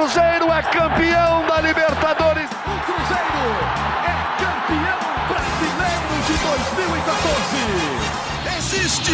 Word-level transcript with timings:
Cruzeiro 0.00 0.50
é 0.50 0.62
campeão 0.62 1.46
da 1.46 1.60
Libertadores. 1.60 2.48
O 2.50 2.76
Cruzeiro 2.86 3.52
é 4.08 4.16
campeão 4.40 4.98
brasileiro 5.28 6.14
de 6.26 6.34
2014. 6.42 7.60
Existe 8.56 9.12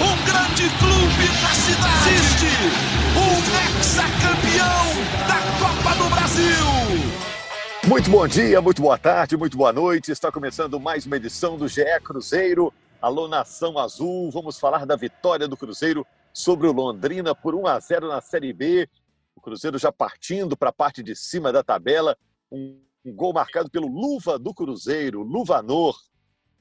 um 0.00 0.16
grande 0.24 0.70
clube 0.78 1.28
na 1.42 1.52
cidade. 1.52 2.14
Existe 2.14 2.48
um 3.14 3.34
ex-campeão 3.76 4.88
da 5.28 5.38
Copa 5.60 5.92
do 6.02 6.08
Brasil. 6.14 6.64
Muito 7.86 8.10
bom 8.10 8.26
dia, 8.26 8.62
muito 8.62 8.80
boa 8.80 8.96
tarde, 8.96 9.36
muito 9.36 9.54
boa 9.54 9.70
noite. 9.70 10.12
Está 10.12 10.32
começando 10.32 10.80
mais 10.80 11.04
uma 11.04 11.18
edição 11.18 11.58
do 11.58 11.68
GE 11.68 11.84
Cruzeiro. 12.02 12.72
Alô 13.02 13.28
Nação 13.28 13.78
Azul, 13.78 14.30
vamos 14.30 14.58
falar 14.58 14.86
da 14.86 14.96
vitória 14.96 15.46
do 15.46 15.58
Cruzeiro 15.58 16.06
sobre 16.32 16.66
o 16.66 16.72
Londrina 16.72 17.34
por 17.34 17.54
1 17.54 17.66
a 17.66 17.78
0 17.78 18.08
na 18.08 18.22
Série 18.22 18.54
B. 18.54 18.88
Cruzeiro 19.42 19.78
já 19.78 19.92
partindo 19.92 20.56
para 20.56 20.70
a 20.70 20.72
parte 20.72 21.02
de 21.02 21.14
cima 21.14 21.52
da 21.52 21.62
tabela. 21.62 22.16
Um, 22.50 22.80
um, 23.04 23.12
gol 23.12 23.32
marcado 23.32 23.68
pelo 23.68 23.88
Luva 23.88 24.38
do 24.38 24.54
Cruzeiro, 24.54 25.22
Luvanor. 25.22 26.00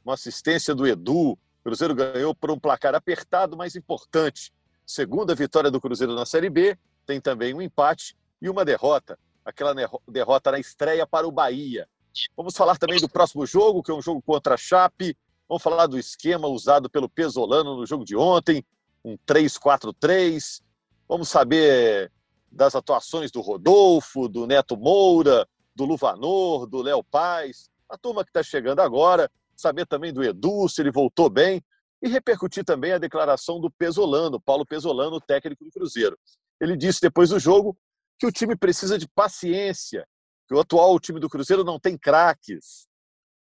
Uma 0.03 0.16
assistência 0.16 0.73
do 0.73 0.88
Edu. 0.88 1.34
O 1.34 1.39
Cruzeiro 1.63 1.94
ganhou 1.94 2.34
por 2.34 2.49
um 2.52 2.59
placar 2.59 2.95
apertado, 2.95 3.55
mas 3.55 3.75
importante. 3.75 4.52
Segunda 4.86 5.36
vitória 5.36 5.70
do 5.70 5.80
Cruzeiro 5.80 6.16
na 6.16 6.25
Série 6.25 6.49
B. 6.49 6.77
Tem 7.05 7.22
também 7.22 7.53
um 7.53 7.62
empate 7.62 8.17
e 8.41 8.49
uma 8.49 8.66
derrota. 8.66 9.17
Aquela 9.45 9.73
derrota 10.08 10.52
na 10.52 10.59
estreia 10.59 11.05
para 11.05 11.27
o 11.27 11.31
Bahia. 11.31 11.88
Vamos 12.36 12.55
falar 12.55 12.77
também 12.77 13.00
do 13.00 13.08
próximo 13.08 13.45
jogo, 13.45 13.81
que 13.81 13.91
é 13.91 13.94
um 13.94 14.02
jogo 14.02 14.22
contra 14.22 14.55
a 14.55 14.58
Chape. 14.58 15.16
Vamos 15.48 15.63
falar 15.63 15.88
do 15.88 15.98
esquema 15.98 16.48
usado 16.48 16.89
pelo 16.89 17.09
Pesolano 17.09 17.75
no 17.75 17.86
jogo 17.86 18.05
de 18.05 18.16
ontem, 18.16 18.66
um 19.03 19.17
3-4-3. 19.27 20.61
Vamos 21.08 21.30
saber 21.30 22.11
das 22.51 22.75
atuações 22.75 23.31
do 23.31 23.41
Rodolfo, 23.41 24.27
do 24.27 24.45
Neto 24.45 24.75
Moura, 24.75 25.47
do 25.75 25.85
Luvanor, 25.85 26.67
do 26.67 26.81
Léo 26.81 27.03
Paz, 27.03 27.69
a 27.89 27.97
turma 27.97 28.23
que 28.23 28.30
está 28.30 28.43
chegando 28.43 28.81
agora, 28.81 29.30
saber 29.55 29.85
também 29.85 30.11
do 30.11 30.23
Edu, 30.23 30.67
se 30.67 30.81
ele 30.81 30.91
voltou 30.91 31.30
bem, 31.30 31.63
e 32.02 32.09
repercutir 32.09 32.63
também 32.63 32.93
a 32.93 32.97
declaração 32.97 33.59
do 33.59 33.69
Pesolano, 33.69 34.41
Paulo 34.41 34.66
Pesolano, 34.66 35.21
técnico 35.21 35.63
do 35.63 35.71
Cruzeiro. 35.71 36.17
Ele 36.59 36.75
disse 36.75 36.99
depois 37.02 37.30
do 37.30 37.39
jogo 37.39 37.77
que 38.19 38.25
o 38.25 38.31
time 38.31 38.55
precisa 38.55 38.97
de 38.97 39.08
paciência, 39.08 40.05
que 40.47 40.55
o 40.55 40.59
atual 40.59 40.99
time 40.99 41.19
do 41.19 41.30
Cruzeiro 41.30 41.63
não 41.63 41.80
tem 41.80 41.97
craques. 41.97 42.88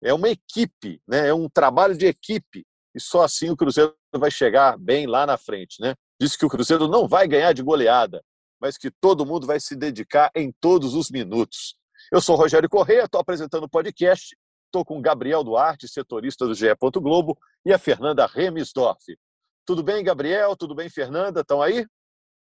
É 0.01 0.13
uma 0.13 0.29
equipe, 0.29 1.01
né? 1.07 1.27
é 1.27 1.33
um 1.33 1.49
trabalho 1.49 1.97
de 1.97 2.05
equipe, 2.05 2.65
e 2.93 2.99
só 2.99 3.23
assim 3.23 3.49
o 3.49 3.57
Cruzeiro 3.57 3.95
vai 4.13 4.31
chegar 4.31 4.77
bem 4.77 5.05
lá 5.05 5.25
na 5.25 5.37
frente. 5.37 5.81
Né? 5.81 5.93
Disse 6.19 6.37
que 6.37 6.45
o 6.45 6.49
Cruzeiro 6.49 6.87
não 6.87 7.07
vai 7.07 7.27
ganhar 7.27 7.53
de 7.53 7.61
goleada, 7.61 8.23
mas 8.59 8.77
que 8.77 8.91
todo 8.91 9.25
mundo 9.25 9.45
vai 9.45 9.59
se 9.59 9.75
dedicar 9.75 10.31
em 10.35 10.53
todos 10.59 10.93
os 10.93 11.09
minutos. 11.09 11.75
Eu 12.11 12.21
sou 12.21 12.35
Rogério 12.35 12.69
Corrêa, 12.69 13.05
estou 13.05 13.19
apresentando 13.19 13.63
o 13.63 13.69
podcast, 13.69 14.35
estou 14.65 14.85
com 14.85 15.01
Gabriel 15.01 15.43
Duarte, 15.43 15.87
setorista 15.87 16.45
do 16.45 16.53
GE. 16.53 16.67
Globo, 16.95 17.37
e 17.65 17.73
a 17.73 17.79
Fernanda 17.79 18.25
Remisdorf. 18.25 19.17
Tudo 19.65 19.81
bem, 19.81 20.03
Gabriel? 20.03 20.55
Tudo 20.55 20.75
bem, 20.75 20.89
Fernanda? 20.89 21.41
Estão 21.41 21.61
aí? 21.61 21.85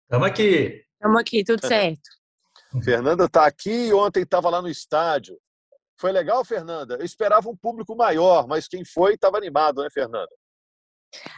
Estamos 0.04 0.28
aqui. 0.28 0.84
Estamos 0.94 1.20
aqui, 1.20 1.44
tudo 1.44 1.66
certo. 1.66 2.00
Fernanda 2.82 3.24
está 3.24 3.46
aqui 3.46 3.88
e 3.88 3.92
ontem 3.92 4.22
estava 4.22 4.48
lá 4.48 4.62
no 4.62 4.68
estádio. 4.68 5.38
Foi 5.98 6.10
legal, 6.10 6.44
Fernanda? 6.44 6.96
Eu 6.96 7.04
esperava 7.04 7.48
um 7.48 7.56
público 7.56 7.94
maior, 7.94 8.46
mas 8.48 8.66
quem 8.66 8.84
foi 8.84 9.14
estava 9.14 9.36
animado, 9.36 9.82
né, 9.82 9.88
Fernanda? 9.92 10.30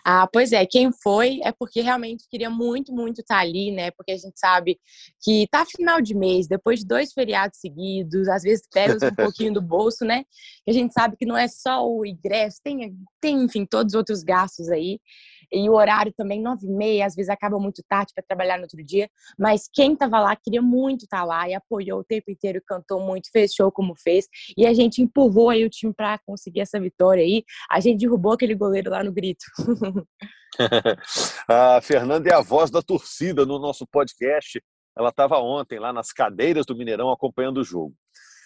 Ah, 0.05 0.29
pois 0.33 0.53
é, 0.53 0.65
quem 0.67 0.91
foi 0.93 1.41
é 1.43 1.53
porque 1.53 1.81
realmente 1.81 2.27
queria 2.31 2.51
muito, 2.51 2.93
muito 2.93 3.21
estar 3.21 3.37
tá 3.37 3.41
ali, 3.41 3.71
né? 3.71 3.91
Porque 3.91 4.13
a 4.13 4.17
gente 4.17 4.39
sabe 4.39 4.79
que 5.23 5.47
tá 5.51 5.65
final 5.65 6.01
de 6.01 6.15
mês, 6.15 6.47
depois 6.47 6.81
de 6.81 6.87
dois 6.87 7.13
feriados 7.13 7.59
seguidos, 7.59 8.29
às 8.29 8.43
vezes 8.43 8.67
pega 8.73 8.95
um 8.95 8.99
pouquinho 9.15 9.55
do 9.55 9.63
bolso, 9.63 10.05
né? 10.05 10.25
E 10.67 10.71
a 10.71 10.75
gente 10.75 10.93
sabe 10.93 11.17
que 11.17 11.27
não 11.27 11.37
é 11.37 11.49
só 11.49 11.87
o 11.87 12.05
ingresso, 12.05 12.61
tem, 12.63 12.97
tem 13.21 13.43
enfim, 13.43 13.67
todos 13.67 13.95
os 13.95 13.99
outros 13.99 14.23
gastos 14.23 14.69
aí. 14.69 15.01
E 15.55 15.71
o 15.71 15.75
horário 15.75 16.13
também, 16.17 16.43
nove 16.43 16.67
e 16.67 16.71
meia, 16.71 17.07
às 17.07 17.15
vezes 17.15 17.31
acaba 17.31 17.59
muito 17.59 17.83
tarde 17.89 18.13
para 18.13 18.25
trabalhar 18.27 18.57
no 18.57 18.65
outro 18.65 18.83
dia. 18.85 19.09
Mas 19.39 19.69
quem 19.73 19.93
estava 19.93 20.21
lá 20.21 20.35
queria 20.35 20.61
muito 20.61 21.05
estar 21.05 21.21
tá 21.21 21.25
lá 21.25 21.49
e 21.49 21.55
apoiou 21.55 22.01
o 22.01 22.05
tempo 22.05 22.31
inteiro, 22.31 22.61
cantou 22.67 23.01
muito, 23.01 23.31
fez 23.31 23.53
show 23.53 23.71
como 23.71 23.95
fez. 23.97 24.27
E 24.57 24.67
a 24.67 24.75
gente 24.75 25.01
empurrou 25.01 25.51
aí 25.51 25.65
o 25.65 25.71
time 25.71 25.95
para 25.95 26.19
conseguir 26.27 26.61
essa 26.61 26.81
vitória 26.81 27.23
aí. 27.23 27.45
A 27.71 27.79
gente 27.79 28.01
derrubou 28.01 28.33
aquele 28.33 28.55
goleiro 28.55 28.91
lá 28.91 29.05
no 29.05 29.13
grito. 29.13 29.45
a 31.49 31.81
Fernanda 31.81 32.29
é 32.29 32.35
a 32.35 32.41
voz 32.41 32.71
da 32.71 32.83
torcida 32.83 33.47
no 33.47 33.59
nosso 33.59 33.87
podcast. 33.87 34.61
Ela 34.97 35.11
estava 35.11 35.39
ontem 35.39 35.79
lá 35.79 35.93
nas 35.93 36.13
cadeiras 36.13 36.67
do 36.67 36.77
Mineirão 36.77 37.11
acompanhando 37.11 37.59
o 37.59 37.65
jogo. 37.65 37.95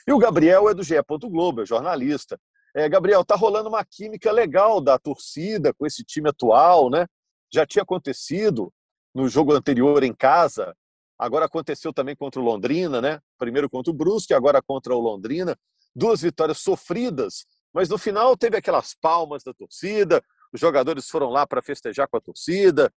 E 0.06 0.12
o 0.12 0.18
Gabriel 0.18 0.68
é 0.68 0.74
do 0.74 0.82
GE. 0.82 0.94
Globo, 1.30 1.62
é 1.62 1.66
jornalista. 1.66 2.38
É, 2.78 2.88
Gabriel, 2.88 3.24
tá 3.24 3.34
rolando 3.34 3.68
uma 3.68 3.84
química 3.84 4.30
legal 4.30 4.80
da 4.80 4.96
torcida 4.96 5.74
com 5.74 5.84
esse 5.84 6.04
time 6.04 6.28
atual, 6.28 6.88
né? 6.88 7.08
Já 7.52 7.66
tinha 7.66 7.82
acontecido 7.82 8.72
no 9.12 9.28
jogo 9.28 9.52
anterior 9.52 10.04
em 10.04 10.14
casa, 10.14 10.72
agora 11.18 11.46
aconteceu 11.46 11.92
também 11.92 12.14
contra 12.14 12.40
o 12.40 12.44
Londrina, 12.44 13.00
né? 13.00 13.18
Primeiro 13.36 13.68
contra 13.68 13.90
o 13.90 13.92
Brusque, 13.92 14.32
agora 14.32 14.62
contra 14.62 14.94
o 14.94 15.00
Londrina. 15.00 15.58
Duas 15.92 16.20
vitórias 16.20 16.58
sofridas, 16.58 17.46
mas 17.74 17.88
no 17.88 17.98
final 17.98 18.36
teve 18.36 18.56
aquelas 18.56 18.94
palmas 18.94 19.42
da 19.42 19.52
torcida, 19.52 20.22
os 20.52 20.60
jogadores 20.60 21.08
foram 21.08 21.30
lá 21.30 21.44
para 21.44 21.60
festejar 21.60 22.06
com 22.06 22.16
a 22.16 22.20
torcida. 22.20 22.92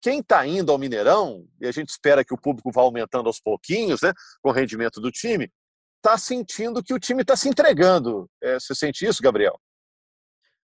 Quem 0.00 0.20
está 0.20 0.46
indo 0.46 0.70
ao 0.70 0.78
Mineirão, 0.78 1.44
e 1.60 1.66
a 1.66 1.72
gente 1.72 1.88
espera 1.88 2.24
que 2.24 2.32
o 2.32 2.40
público 2.40 2.70
vá 2.70 2.82
aumentando 2.82 3.26
aos 3.26 3.40
pouquinhos, 3.40 4.00
né, 4.00 4.12
com 4.40 4.50
o 4.50 4.52
rendimento 4.52 5.00
do 5.00 5.10
time, 5.10 5.50
está 6.04 6.18
sentindo 6.18 6.82
que 6.82 6.92
o 6.92 6.98
time 6.98 7.22
está 7.22 7.34
se 7.34 7.48
entregando. 7.48 8.28
É, 8.42 8.60
você 8.60 8.74
sente 8.74 9.06
isso, 9.06 9.22
Gabriel? 9.22 9.58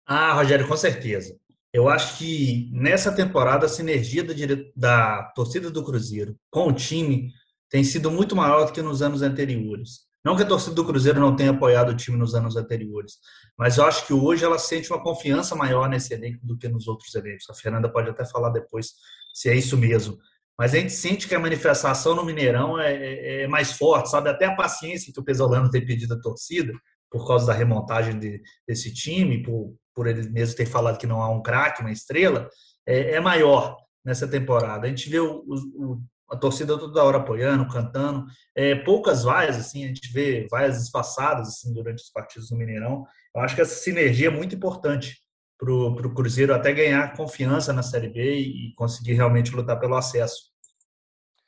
Ah, 0.05 0.33
Rogério, 0.33 0.67
com 0.67 0.77
certeza. 0.77 1.35
Eu 1.73 1.89
acho 1.89 2.17
que 2.17 2.69
nessa 2.71 3.11
temporada 3.11 3.65
a 3.65 3.69
sinergia 3.69 4.23
da, 4.23 4.33
dire... 4.33 4.71
da 4.75 5.23
torcida 5.35 5.71
do 5.71 5.83
Cruzeiro 5.83 6.37
com 6.51 6.67
o 6.67 6.73
time 6.73 7.31
tem 7.69 7.83
sido 7.83 8.11
muito 8.11 8.35
maior 8.35 8.65
do 8.65 8.71
que 8.71 8.81
nos 8.81 9.01
anos 9.01 9.21
anteriores. 9.21 10.01
Não 10.23 10.35
que 10.35 10.43
a 10.43 10.47
torcida 10.47 10.75
do 10.75 10.85
Cruzeiro 10.85 11.19
não 11.19 11.35
tenha 11.35 11.51
apoiado 11.51 11.89
o 11.89 11.95
time 11.95 12.17
nos 12.17 12.35
anos 12.35 12.55
anteriores, 12.55 13.13
mas 13.57 13.77
eu 13.77 13.85
acho 13.85 14.05
que 14.05 14.13
hoje 14.13 14.45
ela 14.45 14.59
sente 14.59 14.91
uma 14.91 15.01
confiança 15.01 15.55
maior 15.55 15.89
nesse 15.89 16.13
elenco 16.13 16.45
do 16.45 16.57
que 16.57 16.67
nos 16.67 16.87
outros 16.87 17.15
elencos. 17.15 17.49
A 17.49 17.55
Fernanda 17.55 17.91
pode 17.91 18.09
até 18.09 18.23
falar 18.25 18.49
depois 18.49 18.91
se 19.33 19.49
é 19.49 19.55
isso 19.55 19.75
mesmo. 19.77 20.19
Mas 20.61 20.75
a 20.75 20.77
gente 20.77 20.93
sente 20.93 21.27
que 21.27 21.33
a 21.33 21.39
manifestação 21.39 22.13
no 22.13 22.23
Mineirão 22.23 22.79
é, 22.79 22.93
é, 22.93 23.41
é 23.41 23.47
mais 23.47 23.71
forte, 23.71 24.11
sabe? 24.11 24.29
Até 24.29 24.45
a 24.45 24.55
paciência 24.55 25.11
que 25.11 25.19
o 25.19 25.23
Pesolano 25.23 25.71
tem 25.71 25.83
pedido 25.83 26.13
à 26.13 26.21
torcida, 26.21 26.71
por 27.09 27.27
causa 27.27 27.47
da 27.47 27.53
remontagem 27.53 28.19
de, 28.19 28.39
desse 28.67 28.93
time, 28.93 29.41
por, 29.41 29.75
por 29.95 30.05
ele 30.05 30.29
mesmo 30.29 30.55
ter 30.55 30.67
falado 30.67 30.99
que 30.99 31.07
não 31.07 31.19
há 31.19 31.31
um 31.31 31.41
craque, 31.41 31.81
uma 31.81 31.91
estrela, 31.91 32.47
é, 32.85 33.15
é, 33.15 33.19
maior 33.19 33.75
nessa 34.05 34.27
temporada. 34.27 34.85
A 34.85 34.89
gente 34.91 35.09
vê 35.09 35.19
o, 35.19 35.43
o, 35.47 35.99
a 36.29 36.37
torcida 36.37 36.77
toda 36.77 37.03
hora 37.03 37.17
apoiando, 37.17 37.67
cantando. 37.67 38.27
É, 38.55 38.75
poucas 38.75 39.23
vaias, 39.23 39.57
assim, 39.57 39.83
a 39.83 39.87
gente 39.87 40.13
vê 40.13 40.45
vaias 40.51 40.79
espaçadas 40.79 41.47
assim, 41.47 41.73
durante 41.73 42.03
os 42.03 42.11
partidos 42.11 42.49
do 42.49 42.55
Mineirão. 42.55 43.03
Eu 43.35 43.41
acho 43.41 43.55
que 43.55 43.61
essa 43.61 43.81
sinergia 43.81 44.27
é 44.27 44.31
muito 44.31 44.53
importante 44.53 45.17
para 45.57 45.73
o 45.73 46.13
Cruzeiro 46.13 46.53
até 46.53 46.71
ganhar 46.71 47.15
confiança 47.17 47.73
na 47.73 47.81
Série 47.81 48.09
B 48.09 48.35
e 48.35 48.73
conseguir 48.75 49.13
realmente 49.13 49.55
lutar 49.55 49.79
pelo 49.79 49.95
acesso. 49.95 50.50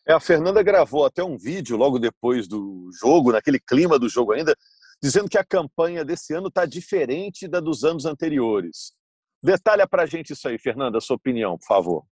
É, 0.05 0.13
a 0.13 0.19
Fernanda 0.19 0.61
gravou 0.61 1.05
até 1.05 1.23
um 1.23 1.37
vídeo 1.37 1.77
logo 1.77 1.97
depois 1.97 2.47
do 2.47 2.89
jogo, 2.99 3.31
naquele 3.31 3.59
clima 3.59 3.97
do 3.97 4.09
jogo 4.09 4.33
ainda, 4.33 4.55
dizendo 5.01 5.29
que 5.29 5.37
a 5.37 5.45
campanha 5.45 6.03
desse 6.03 6.33
ano 6.33 6.47
está 6.47 6.65
diferente 6.65 7.47
da 7.47 7.59
dos 7.59 7.83
anos 7.83 8.05
anteriores. 8.05 8.93
Detalha 9.41 9.87
para 9.87 10.03
a 10.03 10.05
gente 10.05 10.33
isso 10.33 10.47
aí, 10.47 10.57
Fernanda, 10.57 10.99
sua 10.99 11.15
opinião, 11.15 11.57
por 11.57 11.65
favor. 11.65 12.05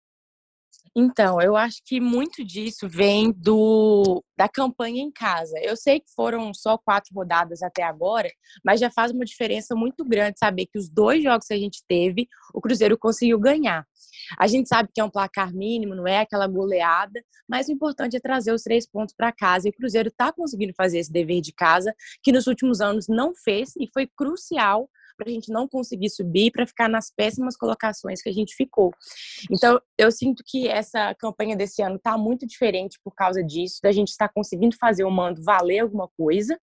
Então, 0.95 1.41
eu 1.41 1.55
acho 1.55 1.81
que 1.85 2.01
muito 2.01 2.43
disso 2.43 2.87
vem 2.87 3.31
do 3.31 4.23
da 4.37 4.49
campanha 4.49 5.01
em 5.01 5.11
casa. 5.11 5.57
Eu 5.61 5.77
sei 5.77 5.99
que 5.99 6.11
foram 6.13 6.53
só 6.53 6.77
quatro 6.77 7.13
rodadas 7.13 7.61
até 7.61 7.83
agora, 7.83 8.29
mas 8.63 8.79
já 8.79 8.89
faz 8.89 9.11
uma 9.11 9.23
diferença 9.23 9.75
muito 9.75 10.03
grande 10.03 10.39
saber 10.39 10.65
que 10.65 10.77
os 10.77 10.89
dois 10.89 11.23
jogos 11.23 11.47
que 11.47 11.53
a 11.53 11.57
gente 11.57 11.83
teve, 11.87 12.27
o 12.53 12.59
Cruzeiro 12.59 12.97
conseguiu 12.97 13.39
ganhar. 13.39 13.85
A 14.37 14.47
gente 14.47 14.67
sabe 14.67 14.89
que 14.93 14.99
é 14.99 15.03
um 15.03 15.09
placar 15.09 15.53
mínimo, 15.53 15.95
não 15.95 16.07
é 16.07 16.19
aquela 16.19 16.47
goleada, 16.47 17.23
mas 17.47 17.67
o 17.67 17.71
importante 17.71 18.17
é 18.17 18.19
trazer 18.19 18.51
os 18.51 18.63
três 18.63 18.85
pontos 18.85 19.15
para 19.15 19.31
casa. 19.31 19.67
E 19.67 19.71
o 19.71 19.73
Cruzeiro 19.73 20.09
está 20.09 20.33
conseguindo 20.33 20.73
fazer 20.73 20.99
esse 20.99 21.11
dever 21.11 21.39
de 21.41 21.53
casa, 21.53 21.93
que 22.21 22.31
nos 22.31 22.47
últimos 22.47 22.81
anos 22.81 23.07
não 23.07 23.33
fez 23.33 23.75
e 23.77 23.87
foi 23.93 24.07
crucial 24.07 24.89
para 25.21 25.29
a 25.29 25.33
gente 25.33 25.51
não 25.51 25.67
conseguir 25.67 26.09
subir, 26.09 26.51
para 26.51 26.65
ficar 26.65 26.89
nas 26.89 27.13
péssimas 27.15 27.55
colocações 27.55 28.21
que 28.23 28.29
a 28.29 28.33
gente 28.33 28.55
ficou. 28.55 28.91
Então, 29.51 29.79
eu 29.97 30.11
sinto 30.11 30.43
que 30.43 30.67
essa 30.67 31.13
campanha 31.13 31.55
desse 31.55 31.83
ano 31.83 31.97
está 31.97 32.17
muito 32.17 32.47
diferente 32.47 32.99
por 33.03 33.13
causa 33.13 33.43
disso, 33.43 33.79
da 33.83 33.91
gente 33.91 34.07
estar 34.09 34.29
conseguindo 34.29 34.75
fazer 34.79 35.03
o 35.03 35.11
mando 35.11 35.43
valer 35.43 35.79
alguma 35.79 36.09
coisa. 36.17 36.59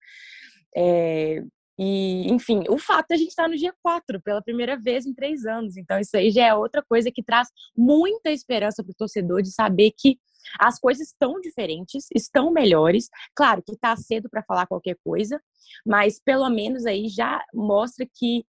É, 0.76 1.44
e, 1.80 2.28
enfim, 2.32 2.64
o 2.70 2.80
fato 2.80 3.10
de 3.10 3.14
a 3.14 3.18
gente 3.18 3.30
estar 3.30 3.48
no 3.48 3.56
dia 3.56 3.74
4 3.84 4.20
pela 4.24 4.42
primeira 4.42 4.76
vez 4.76 5.06
em 5.06 5.14
três 5.14 5.46
anos. 5.46 5.78
Então, 5.78 6.00
isso 6.00 6.18
aí 6.18 6.32
já 6.32 6.48
é 6.48 6.54
outra 6.56 6.82
coisa 6.82 7.12
que 7.12 7.22
traz 7.22 7.48
muita 7.78 8.32
esperança 8.32 8.84
para 8.84 8.92
o 8.92 8.96
torcedor 8.96 9.44
de 9.44 9.52
saber 9.52 9.92
que 9.96 10.18
As 10.60 10.80
coisas 10.80 11.08
estão 11.08 11.40
diferentes, 11.42 12.08
estão 12.14 12.52
melhores. 12.52 13.10
Claro 13.36 13.62
que 13.64 13.74
está 13.74 13.96
cedo 13.96 14.30
para 14.30 14.44
falar 14.44 14.68
qualquer 14.68 14.98
coisa, 15.04 15.42
mas 15.86 16.20
pelo 16.20 16.50
menos 16.50 16.86
aí 16.86 17.08
já 17.08 17.44
mostra 17.54 18.06
que 18.14 18.46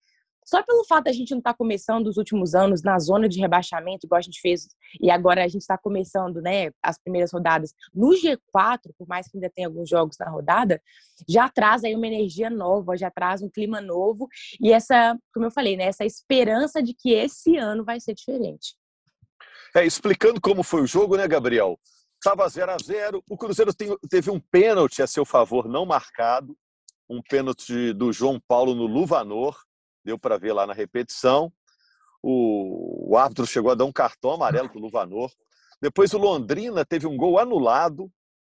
só 0.45 0.61
pelo 0.61 0.85
fato 0.85 1.05
da 1.05 1.11
gente 1.11 1.31
não 1.31 1.39
estar 1.39 1.53
tá 1.53 1.57
começando 1.57 2.05
os 2.05 2.17
últimos 2.17 2.53
anos 2.53 2.83
na 2.83 2.99
zona 2.99 3.27
de 3.27 3.39
rebaixamento, 3.39 4.05
igual 4.05 4.19
a 4.19 4.21
gente 4.21 4.39
fez, 4.39 4.67
e 5.01 5.09
agora 5.09 5.43
a 5.43 5.47
gente 5.47 5.61
está 5.61 5.77
começando 5.77 6.39
né, 6.39 6.69
as 6.83 6.99
primeiras 6.99 7.33
rodadas 7.33 7.73
no 7.93 8.09
G4, 8.09 8.93
por 8.97 9.07
mais 9.07 9.27
que 9.27 9.37
ainda 9.37 9.49
tenha 9.49 9.67
alguns 9.67 9.89
jogos 9.89 10.17
na 10.19 10.29
rodada, 10.29 10.79
já 11.27 11.49
traz 11.49 11.83
aí 11.83 11.95
uma 11.95 12.05
energia 12.05 12.49
nova, 12.49 12.95
já 12.95 13.09
traz 13.09 13.41
um 13.41 13.49
clima 13.49 13.81
novo, 13.81 14.27
e 14.61 14.71
essa, 14.71 15.17
como 15.33 15.47
eu 15.47 15.51
falei, 15.51 15.75
né, 15.75 15.85
essa 15.85 16.05
esperança 16.05 16.81
de 16.81 16.93
que 16.93 17.11
esse 17.11 17.57
ano 17.57 17.83
vai 17.83 17.99
ser 17.99 18.13
diferente. 18.13 18.75
É, 19.75 19.85
explicando 19.85 20.39
como 20.39 20.63
foi 20.63 20.83
o 20.83 20.87
jogo, 20.87 21.17
né, 21.17 21.27
Gabriel? 21.27 21.77
Estava 22.15 22.47
0 22.47 22.71
a 22.71 22.77
0 22.81 23.21
o 23.29 23.37
Cruzeiro 23.37 23.73
tem, 23.73 23.93
teve 24.09 24.31
um 24.31 24.39
pênalti 24.39 25.01
a 25.01 25.07
seu 25.07 25.25
favor 25.25 25.67
não 25.67 25.85
marcado, 25.85 26.57
um 27.09 27.21
pênalti 27.21 27.91
do 27.91 28.13
João 28.13 28.39
Paulo 28.47 28.73
no 28.73 28.85
Luvanor, 28.85 29.53
deu 30.01 30.17
para 30.17 30.37
ver 30.37 30.53
lá 30.53 30.65
na 30.65 30.71
repetição. 30.71 31.51
O, 32.23 33.11
o, 33.11 33.17
árbitro 33.17 33.45
chegou 33.45 33.69
a 33.69 33.75
dar 33.75 33.83
um 33.83 33.91
cartão 33.91 34.31
amarelo 34.31 34.69
para 34.69 34.77
o 34.77 34.81
Luvanor. 34.81 35.29
Depois 35.81 36.13
o 36.13 36.17
Londrina 36.17 36.85
teve 36.85 37.05
um 37.05 37.17
gol 37.17 37.37
anulado, 37.37 38.09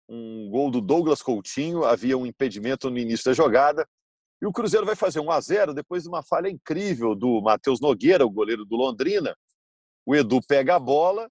um 0.06 0.50
gol 0.50 0.70
do 0.70 0.82
Douglas 0.82 1.22
Coutinho, 1.22 1.82
havia 1.82 2.19
um 2.19 2.26
impedimento 2.26 2.90
no 2.90 2.98
início 2.98 3.24
da 3.24 3.32
jogada. 3.32 3.88
E 4.40 4.46
o 4.46 4.52
Cruzeiro 4.52 4.84
vai 4.84 4.94
fazer 4.94 5.20
1 5.20 5.30
a 5.30 5.40
0 5.40 5.72
depois 5.72 6.02
de 6.02 6.10
uma 6.10 6.22
falha 6.22 6.50
incrível 6.50 7.14
do 7.14 7.40
Matheus 7.40 7.80
Nogueira, 7.80 8.26
o 8.26 8.30
goleiro 8.30 8.66
do 8.66 8.76
Londrina. 8.76 9.34
O 10.06 10.14
Edu 10.14 10.41
pega 10.47 10.76
a 10.76 10.79
bola, 10.79 11.29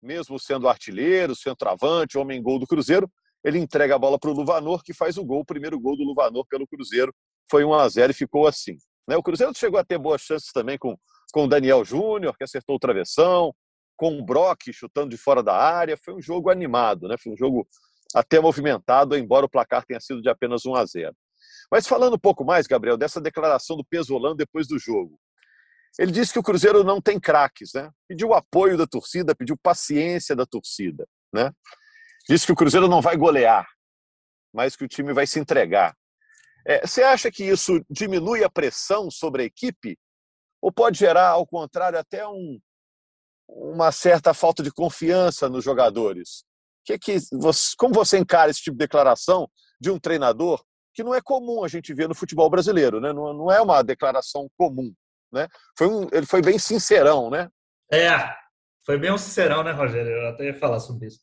mesmo 0.00 0.38
sendo 0.38 0.68
artilheiro, 0.68 1.34
centroavante, 1.34 2.16
homem 2.16 2.40
gol 2.40 2.60
do 2.60 2.66
Cruzeiro, 2.66 3.10
ele 3.42 3.58
entrega 3.58 3.96
a 3.96 3.98
bola 3.98 4.18
para 4.18 4.30
o 4.30 4.32
Luvanor, 4.32 4.82
que 4.82 4.94
faz 4.94 5.18
o 5.18 5.24
gol, 5.24 5.40
o 5.40 5.44
primeiro 5.44 5.78
gol 5.78 5.96
do 5.96 6.04
Luvanor 6.04 6.46
pelo 6.46 6.66
Cruzeiro. 6.66 7.12
Foi 7.50 7.64
1 7.64 7.74
a 7.74 7.88
0 7.88 8.10
e 8.12 8.14
ficou 8.14 8.46
assim. 8.46 8.76
Né? 9.06 9.16
O 9.16 9.22
Cruzeiro 9.22 9.52
chegou 9.54 9.78
a 9.78 9.84
ter 9.84 9.98
boas 9.98 10.22
chances 10.22 10.50
também 10.52 10.78
com, 10.78 10.96
com 11.32 11.44
o 11.44 11.48
Daniel 11.48 11.84
Júnior, 11.84 12.36
que 12.38 12.44
acertou 12.44 12.76
o 12.76 12.78
travessão, 12.78 13.52
com 13.96 14.18
o 14.18 14.24
Brock 14.24 14.72
chutando 14.72 15.10
de 15.10 15.16
fora 15.16 15.42
da 15.42 15.54
área. 15.54 15.98
Foi 16.02 16.14
um 16.14 16.22
jogo 16.22 16.48
animado, 16.50 17.08
né? 17.08 17.16
foi 17.18 17.32
um 17.32 17.36
jogo 17.36 17.68
até 18.14 18.40
movimentado, 18.40 19.16
embora 19.16 19.44
o 19.44 19.50
placar 19.50 19.84
tenha 19.84 20.00
sido 20.00 20.22
de 20.22 20.28
apenas 20.28 20.64
1 20.64 20.74
a 20.76 20.86
0. 20.86 21.14
Mas 21.70 21.86
falando 21.86 22.14
um 22.14 22.18
pouco 22.18 22.44
mais, 22.44 22.66
Gabriel, 22.66 22.96
dessa 22.96 23.20
declaração 23.20 23.76
do 23.76 23.84
Pesolano 23.84 24.36
depois 24.36 24.66
do 24.68 24.78
jogo. 24.78 25.18
Ele 25.98 26.10
disse 26.10 26.32
que 26.32 26.38
o 26.38 26.42
Cruzeiro 26.42 26.82
não 26.82 27.00
tem 27.00 27.20
craques, 27.20 27.72
né? 27.72 27.90
Pediu 28.08 28.34
apoio 28.34 28.76
da 28.76 28.86
torcida, 28.86 29.34
pediu 29.34 29.56
paciência 29.56 30.34
da 30.34 30.44
torcida, 30.44 31.06
né? 31.32 31.52
Disse 32.28 32.46
que 32.46 32.52
o 32.52 32.56
Cruzeiro 32.56 32.88
não 32.88 33.00
vai 33.00 33.16
golear, 33.16 33.66
mas 34.52 34.74
que 34.74 34.84
o 34.84 34.88
time 34.88 35.12
vai 35.12 35.26
se 35.26 35.38
entregar. 35.38 35.94
É, 36.66 36.84
você 36.86 37.02
acha 37.02 37.30
que 37.30 37.44
isso 37.44 37.84
diminui 37.88 38.42
a 38.42 38.50
pressão 38.50 39.10
sobre 39.10 39.42
a 39.42 39.44
equipe? 39.44 39.98
Ou 40.60 40.72
pode 40.72 40.98
gerar, 40.98 41.28
ao 41.28 41.46
contrário, 41.46 41.98
até 41.98 42.26
um, 42.26 42.58
uma 43.46 43.92
certa 43.92 44.32
falta 44.32 44.62
de 44.62 44.72
confiança 44.72 45.48
nos 45.48 45.62
jogadores? 45.62 46.44
Que 46.84 46.98
que 46.98 47.18
você, 47.32 47.74
como 47.76 47.94
você 47.94 48.18
encara 48.18 48.50
esse 48.50 48.62
tipo 48.62 48.76
de 48.76 48.84
declaração 48.84 49.48
de 49.80 49.90
um 49.90 49.98
treinador 49.98 50.64
que 50.94 51.04
não 51.04 51.14
é 51.14 51.20
comum 51.20 51.62
a 51.62 51.68
gente 51.68 51.92
ver 51.92 52.08
no 52.08 52.14
futebol 52.14 52.48
brasileiro, 52.48 53.00
né? 53.00 53.12
não, 53.12 53.34
não 53.34 53.50
é 53.50 53.60
uma 53.60 53.82
declaração 53.82 54.48
comum. 54.56 54.94
Né? 55.34 55.46
Foi 55.76 55.86
um, 55.86 56.08
ele 56.10 56.24
foi 56.24 56.40
bem 56.40 56.58
sincerão, 56.58 57.28
né? 57.28 57.48
É, 57.92 58.32
foi 58.86 58.98
bem 58.98 59.12
um 59.12 59.18
sincerão, 59.18 59.62
né, 59.62 59.72
Rogério? 59.72 60.10
Eu 60.10 60.28
até 60.28 60.46
ia 60.46 60.54
falar 60.54 60.80
sobre 60.80 61.08
isso. 61.08 61.18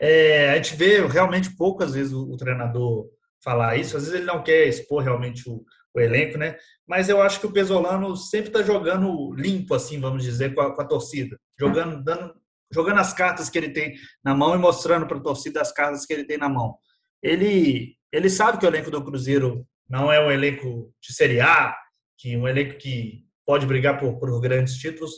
É, 0.00 0.50
a 0.50 0.56
gente 0.56 0.74
vê 0.74 1.06
realmente 1.06 1.54
poucas 1.56 1.92
vezes 1.94 2.12
o, 2.12 2.30
o 2.30 2.36
treinador 2.36 3.06
falar 3.42 3.76
isso. 3.76 3.96
Às 3.96 4.04
vezes 4.04 4.18
ele 4.18 4.26
não 4.26 4.42
quer 4.42 4.66
expor 4.66 5.02
realmente 5.02 5.48
o, 5.48 5.64
o 5.94 6.00
elenco, 6.00 6.36
né? 6.36 6.56
Mas 6.86 7.08
eu 7.08 7.22
acho 7.22 7.40
que 7.40 7.46
o 7.46 7.52
Pesolano 7.52 8.14
sempre 8.16 8.48
está 8.48 8.62
jogando 8.62 9.32
limpo, 9.34 9.74
assim, 9.74 9.98
vamos 9.98 10.22
dizer, 10.22 10.54
com 10.54 10.60
a, 10.60 10.74
com 10.74 10.82
a, 10.82 10.84
torcida, 10.84 11.38
jogando, 11.58 12.02
dando, 12.02 12.34
jogando 12.70 13.00
as 13.00 13.12
cartas 13.12 13.48
que 13.48 13.58
ele 13.58 13.70
tem 13.70 13.94
na 14.22 14.34
mão 14.34 14.54
e 14.54 14.58
mostrando 14.58 15.06
para 15.06 15.16
a 15.16 15.22
torcida 15.22 15.60
as 15.60 15.72
cartas 15.72 16.04
que 16.04 16.12
ele 16.12 16.24
tem 16.24 16.38
na 16.38 16.48
mão. 16.48 16.76
Ele, 17.22 17.96
ele 18.12 18.28
sabe 18.28 18.58
que 18.58 18.66
o 18.66 18.68
elenco 18.68 18.90
do 18.90 19.02
Cruzeiro 19.02 19.66
não 19.88 20.12
é 20.12 20.20
um 20.20 20.30
elenco 20.30 20.92
de 21.00 21.12
Série 21.12 21.40
A, 21.40 21.74
que 22.18 22.36
um 22.36 22.46
elenco 22.46 22.76
que 22.76 23.24
pode 23.46 23.64
brigar 23.64 23.98
por, 23.98 24.18
por 24.18 24.40
grandes 24.40 24.76
títulos, 24.76 25.12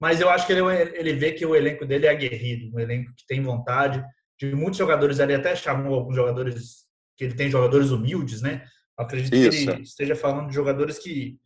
mas 0.00 0.20
eu 0.20 0.28
acho 0.28 0.46
que 0.46 0.52
ele, 0.52 0.62
ele 0.94 1.12
vê 1.12 1.32
que 1.32 1.46
o 1.46 1.54
elenco 1.54 1.86
dele 1.86 2.06
é 2.06 2.10
aguerrido, 2.10 2.74
um 2.74 2.80
elenco 2.80 3.12
que 3.14 3.26
tem 3.26 3.40
vontade, 3.40 4.02
de 4.38 4.54
muitos 4.54 4.78
jogadores, 4.78 5.18
ele 5.18 5.34
até 5.34 5.54
chamou 5.54 5.94
alguns 5.94 6.16
jogadores 6.16 6.84
que 7.16 7.24
ele 7.24 7.34
tem 7.34 7.50
jogadores 7.50 7.90
humildes, 7.90 8.42
né? 8.42 8.64
Eu 8.98 9.04
acredito 9.04 9.34
Isso. 9.34 9.50
que 9.50 9.70
ele 9.70 9.82
esteja 9.82 10.16
falando 10.16 10.48
de 10.48 10.54
jogadores 10.54 10.98
que 10.98 11.38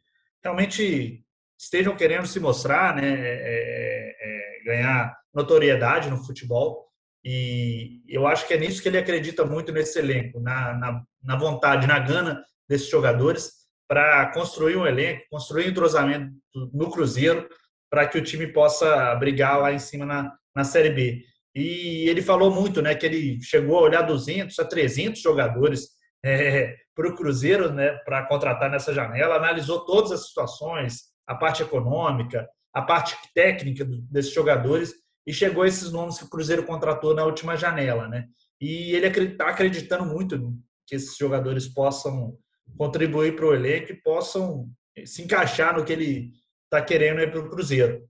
realmente 0.42 1.22
estejam 1.58 1.94
querendo 1.96 2.26
se 2.26 2.40
mostrar, 2.40 2.96
né? 2.96 3.06
É, 3.06 3.34
é, 3.40 4.16
é, 4.20 4.64
ganhar 4.64 5.14
notoriedade 5.34 6.08
no 6.08 6.24
futebol. 6.24 6.88
E 7.22 8.00
eu 8.08 8.26
acho 8.26 8.46
que 8.46 8.54
é 8.54 8.58
nisso 8.58 8.80
que 8.80 8.88
ele 8.88 8.98
acredita 8.98 9.44
muito 9.44 9.72
nesse 9.72 9.98
elenco, 9.98 10.40
na, 10.40 10.74
na, 10.74 11.02
na 11.22 11.36
vontade, 11.36 11.86
na 11.86 11.98
gana 11.98 12.42
desses 12.68 12.88
jogadores 12.88 13.57
para 13.88 14.30
construir 14.32 14.76
um 14.76 14.86
elenco, 14.86 15.24
construir 15.30 15.66
um 15.66 15.70
entrosamento 15.70 16.30
no 16.72 16.90
Cruzeiro 16.90 17.48
para 17.90 18.06
que 18.06 18.18
o 18.18 18.22
time 18.22 18.46
possa 18.46 19.14
brigar 19.16 19.58
lá 19.58 19.72
em 19.72 19.78
cima 19.78 20.04
na, 20.04 20.32
na 20.54 20.62
Série 20.62 20.90
B. 20.90 21.22
E 21.54 22.08
ele 22.08 22.20
falou 22.20 22.50
muito, 22.50 22.82
né, 22.82 22.94
que 22.94 23.06
ele 23.06 23.42
chegou 23.42 23.78
a 23.78 23.82
olhar 23.82 24.02
200 24.02 24.58
a 24.58 24.64
300 24.64 25.20
jogadores 25.20 25.88
é, 26.22 26.76
para 26.94 27.08
o 27.08 27.16
Cruzeiro, 27.16 27.72
né, 27.72 27.92
para 28.04 28.26
contratar 28.26 28.70
nessa 28.70 28.92
janela, 28.92 29.36
analisou 29.36 29.84
todas 29.86 30.12
as 30.12 30.28
situações, 30.28 31.04
a 31.26 31.34
parte 31.34 31.62
econômica, 31.62 32.46
a 32.74 32.82
parte 32.82 33.16
técnica 33.34 33.86
desses 34.10 34.32
jogadores 34.32 34.92
e 35.26 35.32
chegou 35.32 35.62
a 35.62 35.68
esses 35.68 35.90
nomes 35.90 36.18
que 36.18 36.24
o 36.24 36.30
Cruzeiro 36.30 36.64
contratou 36.64 37.14
na 37.14 37.24
última 37.24 37.56
janela, 37.56 38.08
né? 38.08 38.26
E 38.60 38.92
ele 38.92 39.06
está 39.06 39.48
acreditando 39.48 40.04
muito 40.04 40.54
que 40.86 40.94
esses 40.94 41.16
jogadores 41.16 41.68
possam 41.68 42.36
contribuir 42.76 43.34
para 43.34 43.46
o 43.46 43.54
elenco 43.54 43.92
e 43.92 44.02
possam 44.02 44.68
se 45.06 45.22
encaixar 45.22 45.76
no 45.76 45.84
que 45.84 45.92
ele 45.92 46.32
está 46.64 46.84
querendo 46.84 47.30
para 47.30 47.40
o 47.40 47.48
Cruzeiro. 47.48 48.08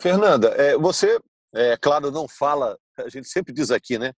Fernanda, 0.00 0.48
é, 0.48 0.76
você 0.76 1.18
é 1.54 1.76
claro, 1.76 2.10
não 2.10 2.28
fala, 2.28 2.78
a 2.98 3.08
gente 3.08 3.28
sempre 3.28 3.52
diz 3.52 3.70
aqui, 3.70 3.98
né? 3.98 4.12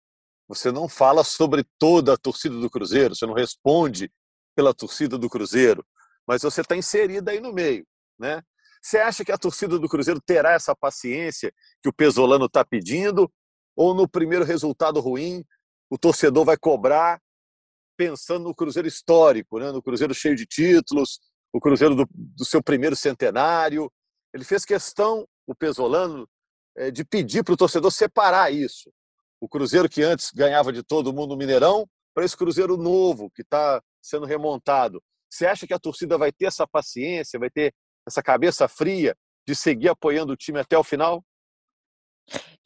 Você 0.49 0.73
não 0.73 0.89
fala 0.89 1.23
sobre 1.23 1.65
toda 1.79 2.15
a 2.15 2.17
torcida 2.17 2.59
do 2.59 2.71
Cruzeiro, 2.71 3.15
você 3.15 3.27
não 3.27 3.35
responde 3.35 4.11
pela 4.57 4.75
torcida 4.75 5.17
do 5.17 5.29
Cruzeiro, 5.29 5.87
mas 6.27 6.43
você 6.43 6.63
está 6.63 6.75
inserida 6.75 7.31
aí 7.31 7.41
no 7.41 7.53
meio, 7.53 7.87
né? 8.19 8.43
Você 8.83 8.99
acha 8.99 9.25
que 9.25 9.33
a 9.33 9.39
torcida 9.39 9.79
do 9.79 9.89
Cruzeiro 9.89 10.21
terá 10.25 10.53
essa 10.53 10.75
paciência 10.75 11.53
que 11.83 11.89
o 11.89 11.93
Pesolano 11.93 12.47
está 12.47 12.65
pedindo? 12.65 13.31
Ou 13.77 13.95
no 13.95 14.09
primeiro 14.09 14.45
resultado 14.45 15.01
ruim, 15.01 15.45
o 15.91 15.99
torcedor 15.99 16.45
vai 16.45 16.57
cobrar 16.57 17.21
pensando 17.99 18.45
no 18.45 18.55
Cruzeiro 18.55 18.87
histórico, 18.87 19.59
né? 19.59 19.73
no 19.73 19.83
Cruzeiro 19.83 20.15
cheio 20.15 20.37
de 20.37 20.47
títulos, 20.47 21.19
o 21.53 21.59
Cruzeiro 21.59 21.97
do, 21.97 22.09
do 22.15 22.45
seu 22.45 22.63
primeiro 22.63 22.95
centenário? 22.95 23.93
Ele 24.33 24.45
fez 24.45 24.65
questão, 24.65 25.27
o 25.47 25.55
Pesolano, 25.55 26.29
é, 26.77 26.93
de 26.93 27.05
pedir 27.05 27.43
para 27.43 27.55
o 27.55 27.57
torcedor 27.57 27.91
separar 27.91 28.53
isso. 28.53 28.93
O 29.41 29.49
Cruzeiro 29.49 29.89
que 29.89 30.03
antes 30.03 30.31
ganhava 30.31 30.73
de 30.73 30.85
todo 30.85 31.13
mundo 31.13 31.31
no 31.31 31.37
Mineirão, 31.37 31.89
para 32.15 32.25
esse 32.25 32.37
Cruzeiro 32.37 32.77
novo 32.77 33.31
que 33.31 33.43
está 33.43 33.83
sendo 34.01 34.27
remontado. 34.27 35.03
Você 35.29 35.47
acha 35.47 35.67
que 35.67 35.75
a 35.75 35.79
torcida 35.79 36.17
vai 36.17 36.31
ter 36.31 36.47
essa 36.47 36.67
paciência, 36.67 37.39
vai 37.39 37.51
ter 37.51 37.75
essa 38.07 38.23
cabeça 38.23 38.69
fria 38.69 39.17
de 39.47 39.55
seguir 39.55 39.89
apoiando 39.89 40.33
o 40.33 40.37
time 40.37 40.61
até 40.61 40.79
o 40.79 40.85
final? 40.85 41.25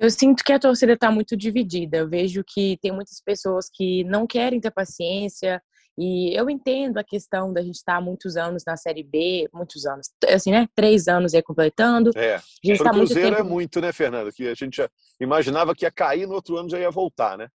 Eu 0.03 0.11
sinto 0.11 0.43
que 0.43 0.53
a 0.53 0.59
torcida 0.59 0.95
está 0.95 1.13
muito 1.13 1.37
dividida. 1.37 1.99
Eu 1.99 2.09
vejo 2.09 2.43
que 2.45 2.77
tem 2.83 2.91
muitas 2.91 3.23
pessoas 3.25 3.71
que 3.73 4.03
não 4.03 4.27
querem 4.27 4.61
ter 4.61 4.73
paciência, 4.73 5.63
e 5.97 6.35
eu 6.35 6.51
entendo 6.51 6.99
a 6.99 7.05
questão 7.05 7.53
da 7.53 7.63
gente 7.63 7.77
estar 7.77 7.97
há 7.97 8.01
muitos 8.01 8.37
anos 8.37 8.65
na 8.67 8.77
Série 8.77 9.05
B, 9.05 9.49
muitos 9.53 9.87
anos, 9.87 10.11
assim, 10.29 10.51
né? 10.51 10.67
Três 10.75 11.07
anos 11.07 11.35
aí 11.35 11.43
completando. 11.43 12.11
É, 12.17 12.35
a 12.35 12.43
gente 12.65 12.83
tá 12.83 12.91
Cruzeiro 12.91 13.21
muito 13.21 13.37
tempo... 13.37 13.49
é 13.49 13.53
muito, 13.53 13.81
né, 13.81 13.93
Fernando? 13.93 14.33
Que 14.33 14.49
a 14.49 14.55
gente 14.55 14.85
imaginava 15.21 15.73
que 15.73 15.85
ia 15.85 15.91
cair, 15.93 16.27
no 16.27 16.35
outro 16.35 16.57
ano 16.57 16.69
já 16.69 16.81
ia 16.81 16.91
voltar, 16.91 17.39
né? 17.39 17.49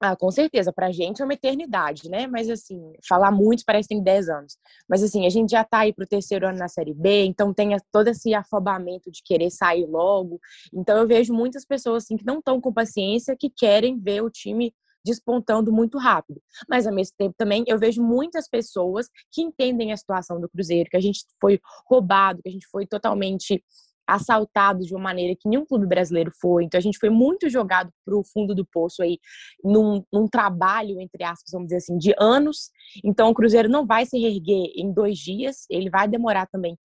Ah, 0.00 0.14
com 0.14 0.30
certeza. 0.30 0.72
Pra 0.72 0.92
gente 0.92 1.20
é 1.20 1.24
uma 1.24 1.34
eternidade, 1.34 2.08
né? 2.08 2.26
Mas, 2.28 2.48
assim, 2.48 2.92
falar 3.08 3.32
muito 3.32 3.64
parece 3.66 3.88
que 3.88 3.94
tem 3.94 4.02
10 4.02 4.28
anos. 4.28 4.56
Mas, 4.88 5.02
assim, 5.02 5.26
a 5.26 5.28
gente 5.30 5.50
já 5.50 5.64
tá 5.64 5.80
aí 5.80 5.92
pro 5.92 6.06
terceiro 6.06 6.46
ano 6.46 6.58
na 6.58 6.68
Série 6.68 6.94
B, 6.94 7.24
então 7.24 7.52
tem 7.52 7.76
todo 7.92 8.06
esse 8.08 8.32
afobamento 8.32 9.10
de 9.10 9.20
querer 9.24 9.50
sair 9.50 9.86
logo. 9.86 10.38
Então, 10.72 10.96
eu 10.98 11.06
vejo 11.06 11.34
muitas 11.34 11.64
pessoas, 11.64 12.04
assim, 12.04 12.16
que 12.16 12.24
não 12.24 12.38
estão 12.38 12.60
com 12.60 12.72
paciência, 12.72 13.36
que 13.36 13.50
querem 13.50 13.98
ver 13.98 14.22
o 14.22 14.30
time 14.30 14.72
despontando 15.04 15.72
muito 15.72 15.98
rápido. 15.98 16.40
Mas, 16.68 16.86
ao 16.86 16.94
mesmo 16.94 17.14
tempo, 17.18 17.34
também 17.36 17.64
eu 17.66 17.78
vejo 17.78 18.02
muitas 18.02 18.48
pessoas 18.48 19.08
que 19.32 19.42
entendem 19.42 19.92
a 19.92 19.96
situação 19.96 20.40
do 20.40 20.48
Cruzeiro, 20.48 20.88
que 20.90 20.96
a 20.96 21.00
gente 21.00 21.24
foi 21.40 21.58
roubado, 21.88 22.40
que 22.42 22.48
a 22.48 22.52
gente 22.52 22.66
foi 22.70 22.86
totalmente 22.86 23.64
assaltado 24.08 24.80
de 24.80 24.94
uma 24.94 25.02
maneira 25.02 25.36
que 25.38 25.48
nenhum 25.48 25.66
clube 25.66 25.86
brasileiro 25.86 26.32
foi. 26.40 26.64
Então 26.64 26.78
a 26.78 26.82
gente 26.82 26.98
foi 26.98 27.10
muito 27.10 27.48
jogado 27.50 27.92
para 28.04 28.16
o 28.16 28.24
fundo 28.24 28.54
do 28.54 28.64
poço 28.64 29.02
aí, 29.02 29.18
num, 29.62 30.02
num, 30.10 30.26
trabalho, 30.26 30.98
entre 31.00 31.22
aspas, 31.22 31.52
vamos 31.52 31.68
dizer 31.68 31.78
assim, 31.78 31.98
de 31.98 32.14
anos. 32.18 32.70
Então 33.04 33.28
o 33.28 33.34
Cruzeiro 33.34 33.68
não 33.68 33.86
vai 33.86 34.06
se 34.06 34.18
reerguer 34.18 34.72
em 34.74 34.92
dois 34.92 35.18
dias, 35.18 35.66
ele 35.68 35.90
vai 35.90 36.08
demorar 36.08 36.46
também 36.46 36.76